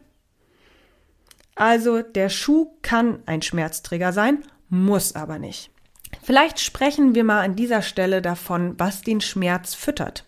Also 1.56 2.02
der 2.02 2.30
Schuh 2.30 2.72
kann 2.82 3.20
ein 3.26 3.42
Schmerzträger 3.42 4.14
sein, 4.14 4.44
muss 4.70 5.16
aber 5.16 5.40
nicht. 5.40 5.72
Vielleicht 6.24 6.60
sprechen 6.60 7.16
wir 7.16 7.24
mal 7.24 7.42
an 7.42 7.56
dieser 7.56 7.82
Stelle 7.82 8.22
davon, 8.22 8.76
was 8.78 9.02
den 9.02 9.22
Schmerz 9.22 9.74
füttert. 9.74 10.26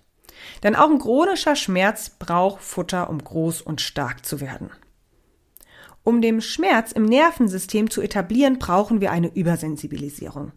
Denn 0.64 0.76
auch 0.76 0.90
ein 0.90 1.00
chronischer 1.00 1.56
Schmerz 1.56 2.10
braucht 2.10 2.64
Futter, 2.64 3.10
um 3.10 3.24
groß 3.24 3.62
und 3.62 3.82
stark 3.82 4.26
zu 4.26 4.40
werden. 4.40 4.72
Um 6.04 6.22
den 6.22 6.42
Schmerz 6.42 6.92
im 6.92 7.06
Nervensystem 7.06 7.90
zu 7.90 8.02
etablieren, 8.02 8.58
brauchen 8.60 9.02
wir 9.02 9.12
eine 9.12 9.34
Übersensibilisierung. 9.34 10.54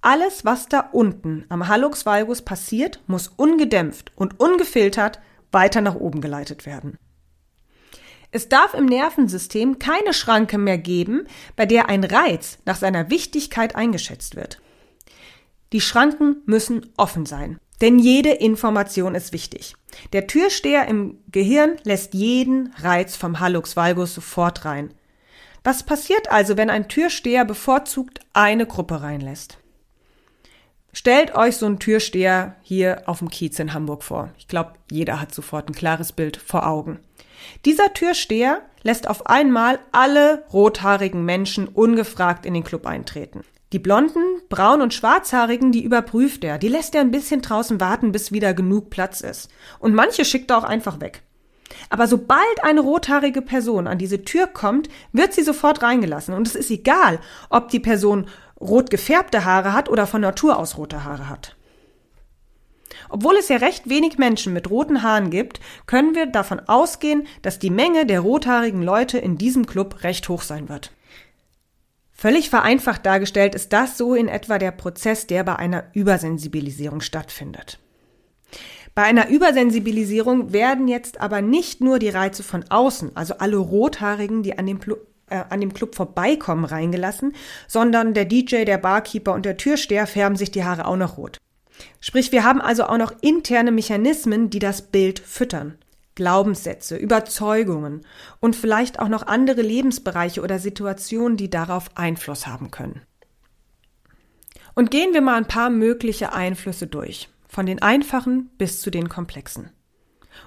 Alles, 0.00 0.44
was 0.44 0.68
da 0.68 0.88
unten 0.92 1.44
am 1.48 1.66
Hallux 1.66 2.06
valgus 2.06 2.42
passiert, 2.42 3.00
muss 3.06 3.28
ungedämpft 3.28 4.12
und 4.14 4.38
ungefiltert 4.38 5.20
weiter 5.50 5.80
nach 5.80 5.96
oben 5.96 6.20
geleitet 6.20 6.64
werden. 6.64 6.96
Es 8.36 8.50
darf 8.50 8.74
im 8.74 8.84
Nervensystem 8.84 9.78
keine 9.78 10.12
Schranke 10.12 10.58
mehr 10.58 10.76
geben, 10.76 11.26
bei 11.56 11.64
der 11.64 11.88
ein 11.88 12.04
Reiz 12.04 12.58
nach 12.66 12.76
seiner 12.76 13.08
Wichtigkeit 13.08 13.74
eingeschätzt 13.74 14.36
wird. 14.36 14.60
Die 15.72 15.80
Schranken 15.80 16.42
müssen 16.44 16.92
offen 16.98 17.24
sein, 17.24 17.58
denn 17.80 17.98
jede 17.98 18.32
Information 18.32 19.14
ist 19.14 19.32
wichtig. 19.32 19.74
Der 20.12 20.26
Türsteher 20.26 20.86
im 20.86 21.18
Gehirn 21.32 21.76
lässt 21.84 22.12
jeden 22.12 22.74
Reiz 22.76 23.16
vom 23.16 23.40
Hallux 23.40 23.74
valgus 23.74 24.14
sofort 24.14 24.66
rein. 24.66 24.92
Was 25.64 25.82
passiert 25.82 26.30
also, 26.30 26.58
wenn 26.58 26.68
ein 26.68 26.90
Türsteher 26.90 27.46
bevorzugt 27.46 28.20
eine 28.34 28.66
Gruppe 28.66 29.00
reinlässt? 29.00 29.56
Stellt 30.92 31.34
euch 31.34 31.56
so 31.56 31.64
einen 31.64 31.78
Türsteher 31.78 32.56
hier 32.60 33.04
auf 33.06 33.20
dem 33.20 33.30
Kiez 33.30 33.58
in 33.58 33.72
Hamburg 33.72 34.02
vor. 34.02 34.34
Ich 34.36 34.46
glaube, 34.46 34.74
jeder 34.90 35.22
hat 35.22 35.34
sofort 35.34 35.70
ein 35.70 35.74
klares 35.74 36.12
Bild 36.12 36.36
vor 36.36 36.66
Augen. 36.66 37.00
Dieser 37.64 37.92
Türsteher 37.92 38.62
lässt 38.82 39.08
auf 39.08 39.26
einmal 39.26 39.78
alle 39.92 40.44
rothaarigen 40.52 41.24
Menschen 41.24 41.68
ungefragt 41.68 42.46
in 42.46 42.54
den 42.54 42.64
Club 42.64 42.86
eintreten. 42.86 43.42
Die 43.72 43.80
blonden, 43.80 44.22
braun 44.48 44.80
und 44.80 44.94
schwarzhaarigen, 44.94 45.72
die 45.72 45.82
überprüft 45.82 46.44
er, 46.44 46.58
die 46.58 46.68
lässt 46.68 46.94
er 46.94 47.00
ein 47.00 47.10
bisschen 47.10 47.42
draußen 47.42 47.80
warten, 47.80 48.12
bis 48.12 48.30
wieder 48.30 48.54
genug 48.54 48.90
Platz 48.90 49.20
ist. 49.20 49.50
Und 49.80 49.94
manche 49.94 50.24
schickt 50.24 50.50
er 50.50 50.58
auch 50.58 50.64
einfach 50.64 51.00
weg. 51.00 51.22
Aber 51.90 52.06
sobald 52.06 52.62
eine 52.62 52.80
rothaarige 52.80 53.42
Person 53.42 53.88
an 53.88 53.98
diese 53.98 54.22
Tür 54.24 54.46
kommt, 54.46 54.88
wird 55.12 55.32
sie 55.32 55.42
sofort 55.42 55.82
reingelassen. 55.82 56.34
Und 56.34 56.46
es 56.46 56.54
ist 56.54 56.70
egal, 56.70 57.18
ob 57.50 57.68
die 57.70 57.80
Person 57.80 58.28
rot 58.60 58.88
gefärbte 58.88 59.44
Haare 59.44 59.72
hat 59.72 59.88
oder 59.88 60.06
von 60.06 60.20
Natur 60.20 60.58
aus 60.58 60.78
rote 60.78 61.04
Haare 61.04 61.28
hat. 61.28 61.55
Obwohl 63.16 63.36
es 63.36 63.48
ja 63.48 63.56
recht 63.56 63.88
wenig 63.88 64.18
Menschen 64.18 64.52
mit 64.52 64.68
roten 64.68 65.02
Haaren 65.02 65.30
gibt, 65.30 65.58
können 65.86 66.14
wir 66.14 66.26
davon 66.26 66.60
ausgehen, 66.60 67.26
dass 67.40 67.58
die 67.58 67.70
Menge 67.70 68.04
der 68.04 68.20
rothaarigen 68.20 68.82
Leute 68.82 69.16
in 69.16 69.38
diesem 69.38 69.64
Club 69.64 70.02
recht 70.02 70.28
hoch 70.28 70.42
sein 70.42 70.68
wird. 70.68 70.92
Völlig 72.12 72.50
vereinfacht 72.50 73.06
dargestellt 73.06 73.54
ist 73.54 73.72
das 73.72 73.96
so 73.96 74.14
in 74.14 74.28
etwa 74.28 74.58
der 74.58 74.70
Prozess, 74.70 75.26
der 75.26 75.44
bei 75.44 75.56
einer 75.56 75.84
Übersensibilisierung 75.94 77.00
stattfindet. 77.00 77.78
Bei 78.94 79.04
einer 79.04 79.30
Übersensibilisierung 79.30 80.52
werden 80.52 80.86
jetzt 80.86 81.18
aber 81.18 81.40
nicht 81.40 81.80
nur 81.80 81.98
die 81.98 82.10
Reize 82.10 82.42
von 82.42 82.66
außen, 82.68 83.12
also 83.16 83.38
alle 83.38 83.56
Rothaarigen, 83.56 84.42
die 84.42 84.58
an 84.58 84.66
dem, 84.66 84.78
äh, 85.30 85.42
an 85.48 85.62
dem 85.62 85.72
Club 85.72 85.94
vorbeikommen, 85.94 86.66
reingelassen, 86.66 87.34
sondern 87.66 88.12
der 88.12 88.26
DJ, 88.26 88.64
der 88.66 88.76
Barkeeper 88.76 89.32
und 89.32 89.46
der 89.46 89.56
Türsteher 89.56 90.06
färben 90.06 90.36
sich 90.36 90.50
die 90.50 90.64
Haare 90.64 90.86
auch 90.86 90.96
noch 90.96 91.16
rot. 91.16 91.38
Sprich, 92.00 92.32
wir 92.32 92.44
haben 92.44 92.60
also 92.60 92.84
auch 92.84 92.98
noch 92.98 93.12
interne 93.20 93.72
Mechanismen, 93.72 94.50
die 94.50 94.58
das 94.58 94.82
Bild 94.82 95.18
füttern. 95.18 95.78
Glaubenssätze, 96.16 96.96
Überzeugungen 96.96 98.04
und 98.40 98.56
vielleicht 98.56 98.98
auch 98.98 99.08
noch 99.08 99.26
andere 99.26 99.60
Lebensbereiche 99.60 100.40
oder 100.40 100.58
Situationen, 100.58 101.36
die 101.36 101.50
darauf 101.50 101.90
Einfluss 101.94 102.46
haben 102.46 102.70
können. 102.70 103.02
Und 104.74 104.90
gehen 104.90 105.12
wir 105.14 105.20
mal 105.20 105.36
ein 105.36 105.48
paar 105.48 105.70
mögliche 105.70 106.32
Einflüsse 106.32 106.86
durch, 106.86 107.28
von 107.46 107.66
den 107.66 107.82
einfachen 107.82 108.50
bis 108.56 108.80
zu 108.80 108.90
den 108.90 109.08
komplexen. 109.08 109.70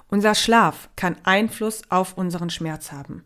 Unser 0.07 0.35
Schlaf 0.35 0.89
kann 0.95 1.17
Einfluss 1.23 1.83
auf 1.89 2.17
unseren 2.17 2.49
Schmerz 2.49 2.91
haben. 2.91 3.23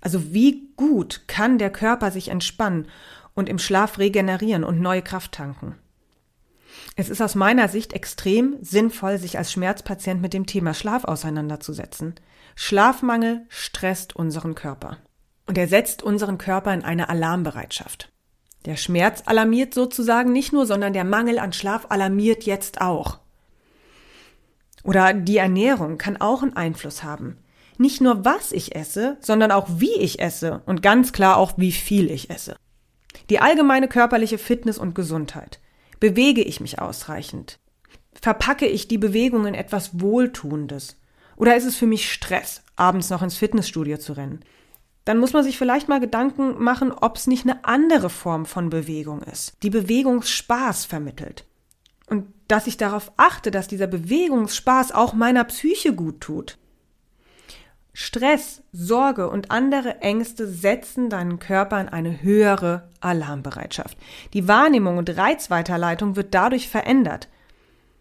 Also 0.00 0.32
wie 0.32 0.68
gut 0.76 1.24
kann 1.28 1.58
der 1.58 1.70
Körper 1.70 2.10
sich 2.10 2.28
entspannen 2.28 2.88
und 3.34 3.48
im 3.48 3.58
Schlaf 3.58 3.98
regenerieren 3.98 4.64
und 4.64 4.80
neue 4.80 5.02
Kraft 5.02 5.32
tanken? 5.32 5.76
Es 6.96 7.08
ist 7.08 7.20
aus 7.20 7.34
meiner 7.34 7.68
Sicht 7.68 7.92
extrem 7.92 8.56
sinnvoll, 8.60 9.18
sich 9.18 9.36
als 9.36 9.52
Schmerzpatient 9.52 10.22
mit 10.22 10.32
dem 10.32 10.46
Thema 10.46 10.74
Schlaf 10.74 11.04
auseinanderzusetzen. 11.04 12.14
Schlafmangel 12.54 13.46
stresst 13.48 14.14
unseren 14.14 14.54
Körper. 14.54 14.98
Und 15.46 15.58
er 15.58 15.66
setzt 15.66 16.02
unseren 16.02 16.38
Körper 16.38 16.72
in 16.72 16.84
eine 16.84 17.08
Alarmbereitschaft. 17.08 18.12
Der 18.64 18.76
Schmerz 18.76 19.24
alarmiert 19.26 19.74
sozusagen 19.74 20.32
nicht 20.32 20.52
nur, 20.52 20.66
sondern 20.66 20.92
der 20.92 21.04
Mangel 21.04 21.38
an 21.38 21.52
Schlaf 21.52 21.86
alarmiert 21.90 22.44
jetzt 22.44 22.80
auch. 22.80 23.18
Oder 24.84 25.12
die 25.12 25.36
Ernährung 25.36 25.98
kann 25.98 26.18
auch 26.18 26.42
einen 26.42 26.56
Einfluss 26.56 27.02
haben. 27.02 27.38
Nicht 27.76 28.00
nur 28.00 28.24
was 28.24 28.52
ich 28.52 28.76
esse, 28.76 29.16
sondern 29.20 29.50
auch 29.50 29.66
wie 29.68 29.94
ich 29.96 30.20
esse 30.20 30.62
und 30.66 30.80
ganz 30.80 31.12
klar 31.12 31.36
auch 31.38 31.54
wie 31.56 31.72
viel 31.72 32.10
ich 32.10 32.30
esse. 32.30 32.56
Die 33.30 33.40
allgemeine 33.40 33.88
körperliche 33.88 34.38
Fitness 34.38 34.78
und 34.78 34.94
Gesundheit. 34.94 35.58
Bewege 36.04 36.42
ich 36.42 36.60
mich 36.60 36.80
ausreichend? 36.80 37.58
Verpacke 38.12 38.66
ich 38.66 38.88
die 38.88 38.98
Bewegung 38.98 39.46
in 39.46 39.54
etwas 39.54 40.00
Wohltuendes? 40.00 40.98
Oder 41.36 41.56
ist 41.56 41.64
es 41.64 41.76
für 41.76 41.86
mich 41.86 42.12
Stress, 42.12 42.62
abends 42.76 43.08
noch 43.08 43.22
ins 43.22 43.38
Fitnessstudio 43.38 43.96
zu 43.96 44.12
rennen? 44.12 44.44
dann 45.06 45.18
muss 45.18 45.32
man 45.32 45.44
sich 45.44 45.58
vielleicht 45.58 45.88
mal 45.88 46.00
Gedanken 46.00 46.62
machen, 46.62 46.92
ob 46.92 47.16
es 47.16 47.26
nicht 47.26 47.44
eine 47.44 47.64
andere 47.64 48.10
Form 48.10 48.46
von 48.46 48.70
Bewegung 48.70 49.22
ist, 49.22 49.52
die 49.62 49.70
Bewegungsspaß 49.70 50.86
vermittelt. 50.86 51.46
Und 52.06 52.26
dass 52.48 52.66
ich 52.66 52.76
darauf 52.76 53.12
achte, 53.16 53.50
dass 53.50 53.68
dieser 53.68 53.86
Bewegungsspaß 53.86 54.92
auch 54.92 55.14
meiner 55.14 55.44
Psyche 55.44 55.94
gut 55.94 56.20
tut. 56.20 56.58
Stress, 57.96 58.60
Sorge 58.72 59.30
und 59.30 59.52
andere 59.52 60.00
Ängste 60.00 60.48
setzen 60.48 61.08
deinen 61.10 61.38
Körper 61.38 61.80
in 61.80 61.88
eine 61.88 62.22
höhere 62.22 62.88
Alarmbereitschaft. 63.00 63.96
Die 64.32 64.48
Wahrnehmung 64.48 64.98
und 64.98 65.16
Reizweiterleitung 65.16 66.16
wird 66.16 66.34
dadurch 66.34 66.68
verändert. 66.68 67.28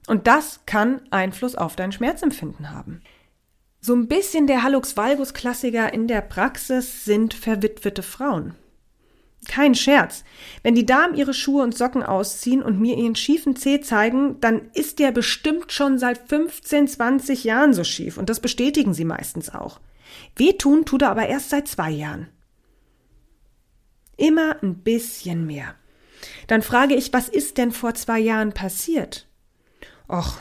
Und 0.07 0.25
das 0.25 0.61
kann 0.65 1.01
Einfluss 1.11 1.55
auf 1.55 1.75
dein 1.75 1.91
Schmerzempfinden 1.91 2.71
haben. 2.71 3.01
So 3.81 3.93
ein 3.93 4.07
bisschen 4.07 4.47
der 4.47 4.63
Hallux 4.63 4.97
Valgus 4.97 5.35
Klassiker 5.35 5.93
in 5.93 6.07
der 6.07 6.21
Praxis 6.21 7.05
sind 7.05 7.35
verwitwete 7.35 8.01
Frauen. 8.01 8.55
Kein 9.47 9.75
Scherz. 9.75 10.23
Wenn 10.61 10.75
die 10.75 10.85
Damen 10.85 11.15
ihre 11.15 11.33
Schuhe 11.33 11.63
und 11.63 11.77
Socken 11.77 12.03
ausziehen 12.03 12.61
und 12.61 12.79
mir 12.79 12.97
ihren 12.97 13.15
schiefen 13.15 13.55
Zeh 13.55 13.81
zeigen, 13.81 14.39
dann 14.41 14.69
ist 14.73 14.99
der 14.99 15.11
bestimmt 15.11 15.71
schon 15.71 15.97
seit 15.97 16.17
15, 16.29 16.87
20 16.87 17.43
Jahren 17.43 17.73
so 17.73 17.83
schief 17.83 18.17
und 18.17 18.29
das 18.29 18.39
bestätigen 18.39 18.93
sie 18.93 19.05
meistens 19.05 19.53
auch. 19.53 19.79
Wehtun 20.35 20.85
tut 20.85 21.01
er 21.01 21.11
aber 21.11 21.27
erst 21.27 21.49
seit 21.49 21.67
zwei 21.67 21.89
Jahren. 21.89 22.27
Immer 24.17 24.57
ein 24.61 24.75
bisschen 24.75 25.47
mehr. 25.47 25.75
Dann 26.47 26.61
frage 26.61 26.95
ich, 26.95 27.11
was 27.13 27.29
ist 27.29 27.57
denn 27.57 27.71
vor 27.71 27.95
zwei 27.95 28.19
Jahren 28.19 28.53
passiert? 28.53 29.27
Och, 30.07 30.37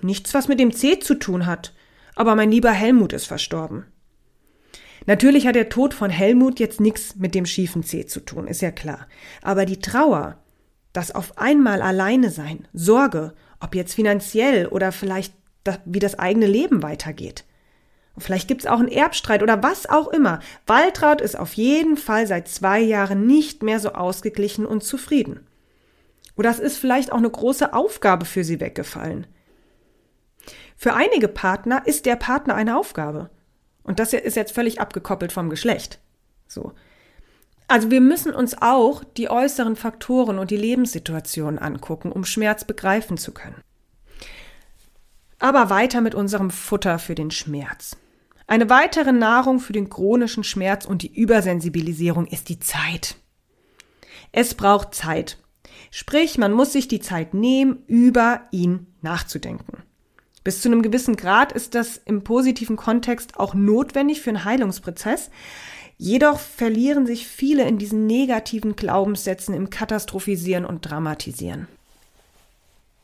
nichts, 0.00 0.34
was 0.34 0.48
mit 0.48 0.58
dem 0.58 0.72
Zeh 0.72 0.98
zu 0.98 1.14
tun 1.14 1.46
hat 1.46 1.72
aber 2.20 2.34
mein 2.34 2.50
lieber 2.50 2.70
Helmut 2.70 3.14
ist 3.14 3.26
verstorben. 3.26 3.86
Natürlich 5.10 5.48
hat 5.48 5.56
der 5.56 5.68
Tod 5.68 5.92
von 5.92 6.08
Helmut 6.08 6.60
jetzt 6.60 6.80
nichts 6.80 7.16
mit 7.16 7.34
dem 7.34 7.44
schiefen 7.44 7.82
Zeh 7.82 8.06
zu 8.06 8.20
tun, 8.20 8.46
ist 8.46 8.62
ja 8.62 8.70
klar. 8.70 9.08
Aber 9.42 9.66
die 9.66 9.80
Trauer, 9.80 10.38
das 10.92 11.12
auf 11.12 11.36
einmal 11.36 11.82
alleine 11.82 12.30
sein, 12.30 12.68
Sorge, 12.72 13.34
ob 13.58 13.74
jetzt 13.74 13.92
finanziell 13.92 14.68
oder 14.68 14.92
vielleicht 14.92 15.34
wie 15.84 15.98
das 15.98 16.16
eigene 16.16 16.46
Leben 16.46 16.84
weitergeht. 16.84 17.44
Und 18.14 18.22
vielleicht 18.22 18.46
gibt's 18.46 18.66
auch 18.66 18.78
einen 18.78 18.86
Erbstreit 18.86 19.42
oder 19.42 19.64
was 19.64 19.90
auch 19.90 20.06
immer. 20.06 20.38
Waltraud 20.68 21.20
ist 21.20 21.36
auf 21.36 21.54
jeden 21.54 21.96
Fall 21.96 22.28
seit 22.28 22.46
zwei 22.46 22.78
Jahren 22.78 23.26
nicht 23.26 23.64
mehr 23.64 23.80
so 23.80 23.94
ausgeglichen 23.94 24.64
und 24.64 24.84
zufrieden. 24.84 25.44
Oder 26.36 26.50
es 26.50 26.60
ist 26.60 26.78
vielleicht 26.78 27.10
auch 27.10 27.18
eine 27.18 27.30
große 27.30 27.72
Aufgabe 27.72 28.26
für 28.26 28.44
sie 28.44 28.60
weggefallen. 28.60 29.26
Für 30.76 30.94
einige 30.94 31.26
Partner 31.26 31.82
ist 31.84 32.06
der 32.06 32.14
Partner 32.14 32.54
eine 32.54 32.78
Aufgabe. 32.78 33.28
Und 33.90 33.98
das 33.98 34.12
ist 34.12 34.36
jetzt 34.36 34.52
völlig 34.52 34.80
abgekoppelt 34.80 35.32
vom 35.32 35.50
Geschlecht. 35.50 35.98
So. 36.46 36.74
Also 37.66 37.90
wir 37.90 38.00
müssen 38.00 38.32
uns 38.32 38.56
auch 38.62 39.02
die 39.02 39.28
äußeren 39.28 39.74
Faktoren 39.74 40.38
und 40.38 40.52
die 40.52 40.56
Lebenssituation 40.56 41.58
angucken, 41.58 42.12
um 42.12 42.24
Schmerz 42.24 42.64
begreifen 42.64 43.18
zu 43.18 43.32
können. 43.32 43.60
Aber 45.40 45.70
weiter 45.70 46.02
mit 46.02 46.14
unserem 46.14 46.50
Futter 46.50 47.00
für 47.00 47.16
den 47.16 47.32
Schmerz. 47.32 47.96
Eine 48.46 48.70
weitere 48.70 49.10
Nahrung 49.10 49.58
für 49.58 49.72
den 49.72 49.90
chronischen 49.90 50.44
Schmerz 50.44 50.84
und 50.84 51.02
die 51.02 51.12
Übersensibilisierung 51.12 52.28
ist 52.28 52.48
die 52.48 52.60
Zeit. 52.60 53.16
Es 54.30 54.54
braucht 54.54 54.94
Zeit. 54.94 55.36
Sprich, 55.90 56.38
man 56.38 56.52
muss 56.52 56.74
sich 56.74 56.86
die 56.86 57.00
Zeit 57.00 57.34
nehmen, 57.34 57.82
über 57.88 58.42
ihn 58.52 58.86
nachzudenken. 59.02 59.82
Bis 60.42 60.62
zu 60.62 60.68
einem 60.68 60.82
gewissen 60.82 61.16
Grad 61.16 61.52
ist 61.52 61.74
das 61.74 62.00
im 62.04 62.24
positiven 62.24 62.76
Kontext 62.76 63.38
auch 63.38 63.54
notwendig 63.54 64.22
für 64.22 64.30
einen 64.30 64.44
Heilungsprozess. 64.44 65.30
Jedoch 65.98 66.38
verlieren 66.38 67.06
sich 67.06 67.26
viele 67.26 67.68
in 67.68 67.76
diesen 67.78 68.06
negativen 68.06 68.74
Glaubenssätzen 68.74 69.54
im 69.54 69.68
Katastrophisieren 69.68 70.64
und 70.64 70.88
Dramatisieren. 70.88 71.68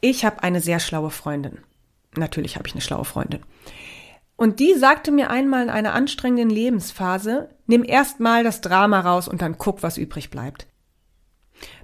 Ich 0.00 0.24
habe 0.24 0.42
eine 0.42 0.60
sehr 0.60 0.80
schlaue 0.80 1.10
Freundin. 1.10 1.58
Natürlich 2.16 2.56
habe 2.56 2.66
ich 2.68 2.74
eine 2.74 2.80
schlaue 2.80 3.04
Freundin. 3.04 3.40
Und 4.36 4.60
die 4.60 4.74
sagte 4.74 5.10
mir 5.10 5.30
einmal 5.30 5.64
in 5.64 5.70
einer 5.70 5.94
anstrengenden 5.94 6.50
Lebensphase, 6.50 7.50
nimm 7.66 7.84
erst 7.84 8.20
mal 8.20 8.44
das 8.44 8.60
Drama 8.60 9.00
raus 9.00 9.28
und 9.28 9.42
dann 9.42 9.58
guck, 9.58 9.82
was 9.82 9.98
übrig 9.98 10.30
bleibt. 10.30 10.66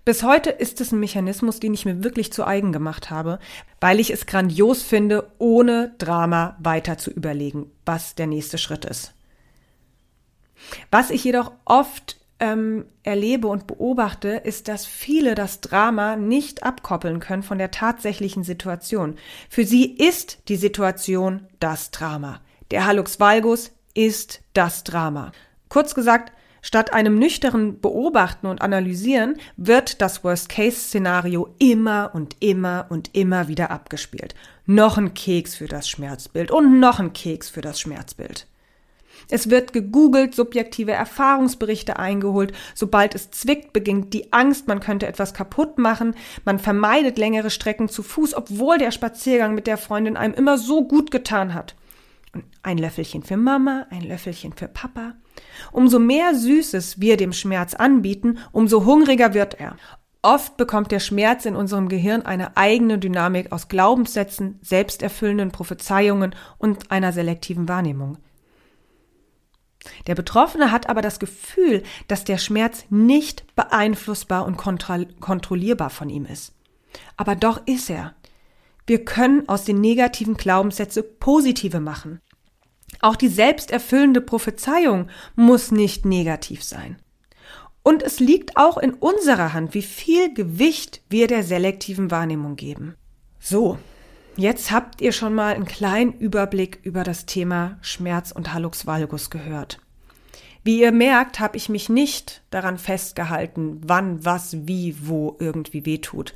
Bis 0.05 0.23
heute 0.23 0.51
ist 0.51 0.81
es 0.81 0.93
ein 0.93 1.01
Mechanismus, 1.01 1.61
den 1.61 1.75
ich 1.75 1.85
mir 1.85 2.03
wirklich 2.03 2.33
zu 2.33 2.45
eigen 2.45 2.73
gemacht 2.73 3.11
habe, 3.11 3.39
weil 3.81 4.01
ich 4.01 4.11
es 4.11 4.27
grandios 4.27 4.83
finde, 4.83 5.31
ohne 5.39 5.95
Drama 5.99 6.57
weiter 6.61 6.99
zu 6.99 7.11
überlegen, 7.11 7.71
was 7.87 8.15
der 8.15 8.27
nächste 8.27 8.59
Schritt 8.59 8.85
ist. 8.85 9.15
Was 10.91 11.11
ich 11.11 11.23
jedoch 11.25 11.53
oft 11.65 12.19
ähm, 12.41 12.87
erlebe 13.05 13.47
und 13.47 13.69
beobachte, 13.69 14.31
ist, 14.31 14.67
dass 14.67 14.85
viele 14.85 15.37
das 15.37 15.61
Drama 15.61 16.17
nicht 16.17 16.65
abkoppeln 16.65 17.21
können 17.21 17.45
von 17.45 17.59
der 17.59 17.71
tatsächlichen 17.71 18.43
Situation. 18.43 19.17
Für 19.49 19.65
sie 19.65 19.87
ist 19.87 20.49
die 20.49 20.57
Situation 20.57 21.47
das 21.61 21.93
Drama. 21.93 22.41
Der 22.73 22.85
Hallux 22.87 23.21
Valgus 23.21 23.71
ist 23.95 24.41
das 24.55 24.83
Drama. 24.83 25.31
Kurz 25.69 25.95
gesagt, 25.95 26.33
Statt 26.65 26.93
einem 26.93 27.19
nüchternen 27.19 27.81
Beobachten 27.81 28.47
und 28.47 28.63
Analysieren 28.63 29.35
wird 29.57 30.01
das 30.01 30.23
Worst-Case-Szenario 30.23 31.55
immer 31.59 32.13
und 32.15 32.37
immer 32.39 32.87
und 32.89 33.11
immer 33.15 33.49
wieder 33.49 33.73
abgespielt. 33.73 34.37
Noch 34.65 34.97
ein 34.97 35.13
Keks 35.13 35.57
für 35.57 35.67
das 35.67 35.89
Schmerzbild 35.89 36.53
und 36.53 36.79
noch 36.79 37.01
ein 37.01 37.13
Keks 37.13 37.51
für 37.51 37.63
das 37.63 37.81
Schmerzbild. 37.81 38.47
Es 39.29 39.51
wird 39.51 39.73
gegoogelt, 39.73 40.35
subjektive 40.35 40.93
Erfahrungsberichte 40.93 41.99
eingeholt. 41.99 42.53
Sobald 42.75 43.15
es 43.15 43.31
zwickt, 43.31 43.73
beginnt 43.73 44.15
die 44.15 44.33
Angst, 44.33 44.69
man 44.69 44.81
könnte 44.81 45.07
etwas 45.07 45.35
kaputt 45.35 45.79
machen. 45.79 46.15
Man 46.45 46.59
vermeidet 46.59 47.19
längere 47.19 47.51
Strecken 47.51 47.89
zu 47.89 48.03
Fuß, 48.03 48.35
obwohl 48.35 48.79
der 48.79 48.91
Spaziergang 48.91 49.55
mit 49.55 49.67
der 49.67 49.79
Freundin 49.79 50.17
einem 50.17 50.35
immer 50.35 50.59
so 50.59 50.87
gut 50.87 51.11
getan 51.11 51.55
hat. 51.55 51.75
Ein 52.63 52.79
Löffelchen 52.79 53.23
für 53.23 53.37
Mama, 53.37 53.87
ein 53.91 54.03
Löffelchen 54.03 54.53
für 54.53 54.69
Papa. 54.69 55.15
Umso 55.71 55.99
mehr 55.99 56.35
Süßes 56.35 57.01
wir 57.01 57.17
dem 57.17 57.33
Schmerz 57.33 57.75
anbieten, 57.75 58.39
umso 58.53 58.85
hungriger 58.85 59.35
wird 59.35 59.61
er. 59.61 59.77
Oft 60.23 60.57
bekommt 60.57 60.93
der 60.93 61.01
Schmerz 61.01 61.45
in 61.47 61.57
unserem 61.57 61.89
Gehirn 61.89 62.23
eine 62.23 62.57
eigene 62.57 62.99
Dynamik 62.99 63.51
aus 63.51 63.69
Glaubenssätzen, 63.69 64.59
selbsterfüllenden 64.63 65.51
Prophezeiungen 65.51 66.35
und 66.59 66.93
einer 66.93 67.13
selektiven 67.13 67.69
Wahrnehmung. 67.69 68.19
Der 70.07 70.15
Betroffene 70.15 70.71
hat 70.71 70.89
aber 70.89 71.03
das 71.03 71.19
Gefühl, 71.19 71.83
dass 72.07 72.23
der 72.23 72.39
Schmerz 72.39 72.85
nicht 72.89 73.55
beeinflussbar 73.57 74.47
und 74.47 74.57
kontrollierbar 74.57 75.91
von 75.91 76.09
ihm 76.09 76.25
ist. 76.25 76.55
Aber 77.17 77.35
doch 77.35 77.67
ist 77.67 77.91
er. 77.91 78.15
Wir 78.87 79.05
können 79.05 79.49
aus 79.49 79.65
den 79.65 79.81
negativen 79.81 80.35
Glaubenssätze 80.35 81.03
positive 81.03 81.81
machen. 81.81 82.21
Auch 83.01 83.17
die 83.17 83.29
selbsterfüllende 83.29 84.21
Prophezeiung 84.21 85.09
muss 85.35 85.71
nicht 85.71 86.05
negativ 86.05 86.63
sein. 86.63 86.97
Und 87.83 88.03
es 88.03 88.21
liegt 88.21 88.57
auch 88.57 88.79
in 88.79 88.95
unserer 88.95 89.53
Hand, 89.53 89.75
wie 89.75 89.83
viel 89.83 90.33
Gewicht 90.33 91.03
wir 91.09 91.27
der 91.27 91.43
selektiven 91.43 92.11
Wahrnehmung 92.11 92.55
geben. 92.57 92.95
So, 93.41 93.79
jetzt 94.37 94.71
habt 94.71 95.01
ihr 95.01 95.11
schon 95.11 95.35
mal 95.35 95.55
einen 95.55 95.65
kleinen 95.65 96.13
Überblick 96.13 96.79
über 96.85 97.03
das 97.03 97.27
Thema 97.27 97.79
Schmerz 97.81 98.31
und 98.31 98.53
Hallux 98.55 98.87
Valgus 98.87 99.31
gehört. 99.31 99.81
Wie 100.65 100.81
ihr 100.81 100.93
merkt, 100.93 101.41
habe 101.41 101.57
ich 101.57 101.69
mich 101.69 101.89
nicht 101.89 102.43
daran 102.51 102.79
festgehalten, 102.79 103.81
wann, 103.85 104.25
was, 104.25 104.67
wie, 104.67 104.97
wo 105.01 105.37
irgendwie 105.41 105.85
wehtut, 105.85 106.35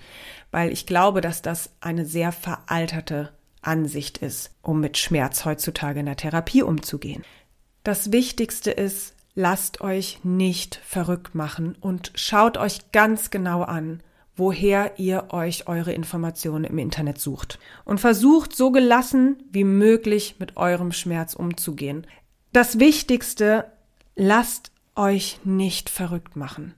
weil 0.50 0.72
ich 0.72 0.86
glaube, 0.86 1.20
dass 1.20 1.42
das 1.42 1.70
eine 1.80 2.04
sehr 2.04 2.32
veralterte 2.32 3.32
Ansicht 3.62 4.18
ist, 4.18 4.54
um 4.62 4.80
mit 4.80 4.98
Schmerz 4.98 5.44
heutzutage 5.44 6.00
in 6.00 6.06
der 6.06 6.16
Therapie 6.16 6.62
umzugehen. 6.62 7.22
Das 7.84 8.10
Wichtigste 8.10 8.72
ist, 8.72 9.14
lasst 9.36 9.80
euch 9.80 10.20
nicht 10.24 10.80
verrückt 10.84 11.34
machen 11.34 11.76
und 11.80 12.10
schaut 12.16 12.56
euch 12.56 12.90
ganz 12.90 13.30
genau 13.30 13.62
an, 13.62 14.02
woher 14.34 14.98
ihr 14.98 15.28
euch 15.30 15.66
eure 15.68 15.92
Informationen 15.92 16.64
im 16.64 16.78
Internet 16.78 17.18
sucht. 17.18 17.58
Und 17.84 18.00
versucht 18.00 18.54
so 18.54 18.70
gelassen 18.70 19.36
wie 19.50 19.64
möglich 19.64 20.36
mit 20.38 20.56
eurem 20.56 20.92
Schmerz 20.92 21.34
umzugehen. 21.34 22.06
Das 22.52 22.78
Wichtigste, 22.78 23.72
lasst 24.16 24.72
euch 24.96 25.38
nicht 25.44 25.90
verrückt 25.90 26.34
machen. 26.36 26.74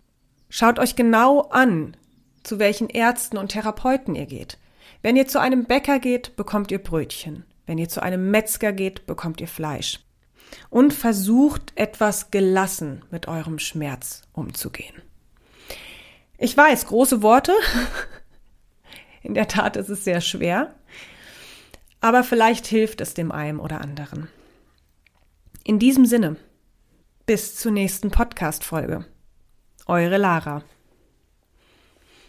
Schaut 0.51 0.79
euch 0.79 0.97
genau 0.97 1.43
an, 1.43 1.97
zu 2.43 2.59
welchen 2.59 2.91
Ärzten 2.91 3.39
und 3.39 3.49
Therapeuten 3.49 4.15
ihr 4.15 4.27
geht. 4.27 4.59
Wenn 5.03 5.17
ihr 5.17 5.29
zu 5.29 5.41
einem 5.41 5.65
Bäcker 5.65 6.01
geht, 6.01 6.37
bekommt 6.37 6.71
ihr 6.71 6.83
Brötchen. 6.83 7.45
Wenn 7.67 7.79
ihr 7.79 7.89
zu 7.89 8.03
einem 8.03 8.31
Metzger 8.31 8.73
geht, 8.73 9.07
bekommt 9.07 9.41
ihr 9.41 9.49
Fleisch. 9.49 10.01
Und 10.71 10.93
versucht 10.93 11.73
etwas 11.77 12.31
gelassen 12.31 13.05
mit 13.11 13.29
eurem 13.29 13.59
Schmerz 13.59 14.23
umzugehen. 14.33 15.03
Ich 16.39 16.57
weiß, 16.57 16.87
große 16.87 17.23
Worte. 17.23 17.53
In 19.23 19.35
der 19.35 19.47
Tat 19.47 19.77
ist 19.77 19.91
es 19.91 20.05
sehr 20.05 20.21
schwer. 20.21 20.75
Aber 22.01 22.25
vielleicht 22.25 22.67
hilft 22.67 23.01
es 23.01 23.15
dem 23.15 23.31
einen 23.31 23.61
oder 23.61 23.81
anderen. 23.83 24.29
In 25.65 25.79
diesem 25.79 26.07
Sinne, 26.07 26.37
Bis 27.29 27.57
zur 27.57 27.73
nächsten 27.73 28.11
Podcast-Folge. 28.11 29.05
Eure 29.85 30.17
Lara. 30.17 30.63